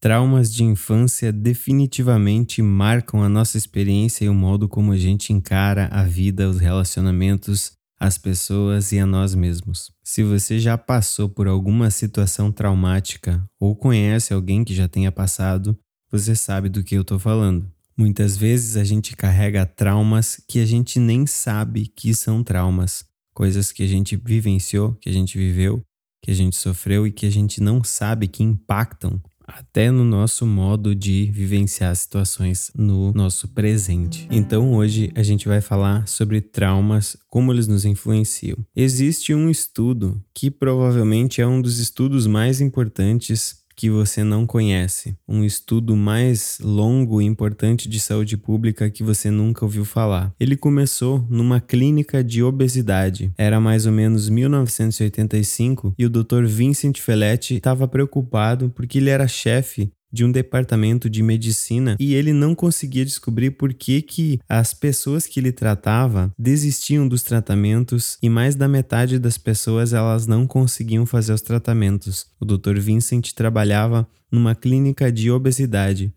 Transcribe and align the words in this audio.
Traumas 0.00 0.50
de 0.50 0.64
infância 0.64 1.30
definitivamente 1.30 2.62
marcam 2.62 3.22
a 3.22 3.28
nossa 3.28 3.58
experiência 3.58 4.24
e 4.24 4.30
o 4.30 4.34
modo 4.34 4.66
como 4.66 4.92
a 4.92 4.96
gente 4.96 5.30
encara 5.30 5.88
a 5.92 6.04
vida, 6.04 6.48
os 6.48 6.58
relacionamentos, 6.58 7.72
as 7.98 8.16
pessoas 8.16 8.92
e 8.92 8.98
a 8.98 9.04
nós 9.04 9.34
mesmos. 9.34 9.92
Se 10.02 10.22
você 10.22 10.58
já 10.58 10.78
passou 10.78 11.28
por 11.28 11.46
alguma 11.46 11.90
situação 11.90 12.50
traumática 12.50 13.44
ou 13.60 13.76
conhece 13.76 14.32
alguém 14.32 14.64
que 14.64 14.74
já 14.74 14.88
tenha 14.88 15.12
passado, 15.12 15.78
você 16.10 16.34
sabe 16.34 16.70
do 16.70 16.82
que 16.82 16.94
eu 16.94 17.02
estou 17.02 17.18
falando. 17.18 17.70
Muitas 17.94 18.38
vezes 18.38 18.78
a 18.78 18.84
gente 18.84 19.14
carrega 19.14 19.66
traumas 19.66 20.42
que 20.48 20.60
a 20.60 20.64
gente 20.64 20.98
nem 20.98 21.26
sabe 21.26 21.92
que 21.94 22.14
são 22.14 22.42
traumas, 22.42 23.04
coisas 23.34 23.70
que 23.70 23.82
a 23.82 23.86
gente 23.86 24.16
vivenciou, 24.16 24.94
que 24.94 25.10
a 25.10 25.12
gente 25.12 25.36
viveu, 25.36 25.82
que 26.22 26.30
a 26.30 26.34
gente 26.34 26.56
sofreu 26.56 27.06
e 27.06 27.12
que 27.12 27.26
a 27.26 27.30
gente 27.30 27.62
não 27.62 27.84
sabe 27.84 28.26
que 28.28 28.42
impactam 28.42 29.20
até 29.56 29.90
no 29.90 30.04
nosso 30.04 30.46
modo 30.46 30.94
de 30.94 31.30
vivenciar 31.32 31.94
situações 31.94 32.70
no 32.74 33.12
nosso 33.12 33.48
presente. 33.48 34.26
Então 34.30 34.74
hoje 34.74 35.10
a 35.14 35.22
gente 35.22 35.46
vai 35.46 35.60
falar 35.60 36.06
sobre 36.06 36.40
traumas, 36.40 37.16
como 37.28 37.52
eles 37.52 37.66
nos 37.66 37.84
influenciam. 37.84 38.56
Existe 38.74 39.34
um 39.34 39.50
estudo 39.50 40.22
que 40.34 40.50
provavelmente 40.50 41.40
é 41.40 41.46
um 41.46 41.60
dos 41.60 41.78
estudos 41.78 42.26
mais 42.26 42.60
importantes 42.60 43.59
que 43.80 43.88
você 43.88 44.22
não 44.22 44.46
conhece, 44.46 45.16
um 45.26 45.42
estudo 45.42 45.96
mais 45.96 46.58
longo 46.62 47.22
e 47.22 47.24
importante 47.24 47.88
de 47.88 47.98
saúde 47.98 48.36
pública 48.36 48.90
que 48.90 49.02
você 49.02 49.30
nunca 49.30 49.64
ouviu 49.64 49.86
falar. 49.86 50.34
Ele 50.38 50.54
começou 50.54 51.26
numa 51.30 51.62
clínica 51.62 52.22
de 52.22 52.42
obesidade. 52.42 53.32
Era 53.38 53.58
mais 53.58 53.86
ou 53.86 53.92
menos 53.92 54.28
1985 54.28 55.94
e 55.98 56.04
o 56.04 56.10
Dr. 56.10 56.44
Vincent 56.44 56.98
Felletti 56.98 57.54
estava 57.54 57.88
preocupado 57.88 58.68
porque 58.68 58.98
ele 58.98 59.08
era 59.08 59.26
chefe 59.26 59.90
de 60.12 60.24
um 60.24 60.32
departamento 60.32 61.08
de 61.08 61.22
medicina 61.22 61.96
e 61.98 62.14
ele 62.14 62.32
não 62.32 62.54
conseguia 62.54 63.04
descobrir 63.04 63.52
por 63.52 63.72
que, 63.72 64.02
que 64.02 64.40
as 64.48 64.74
pessoas 64.74 65.26
que 65.26 65.40
ele 65.40 65.52
tratava 65.52 66.32
desistiam 66.38 67.06
dos 67.06 67.22
tratamentos 67.22 68.18
e 68.22 68.28
mais 68.28 68.54
da 68.54 68.68
metade 68.68 69.18
das 69.18 69.38
pessoas 69.38 69.92
elas 69.92 70.26
não 70.26 70.46
conseguiam 70.46 71.06
fazer 71.06 71.32
os 71.32 71.42
tratamentos. 71.42 72.26
O 72.40 72.44
Dr. 72.44 72.78
Vincent 72.78 73.32
trabalhava 73.32 74.06
numa 74.30 74.54
clínica 74.54 75.10
de 75.10 75.30
obesidade. 75.30 76.12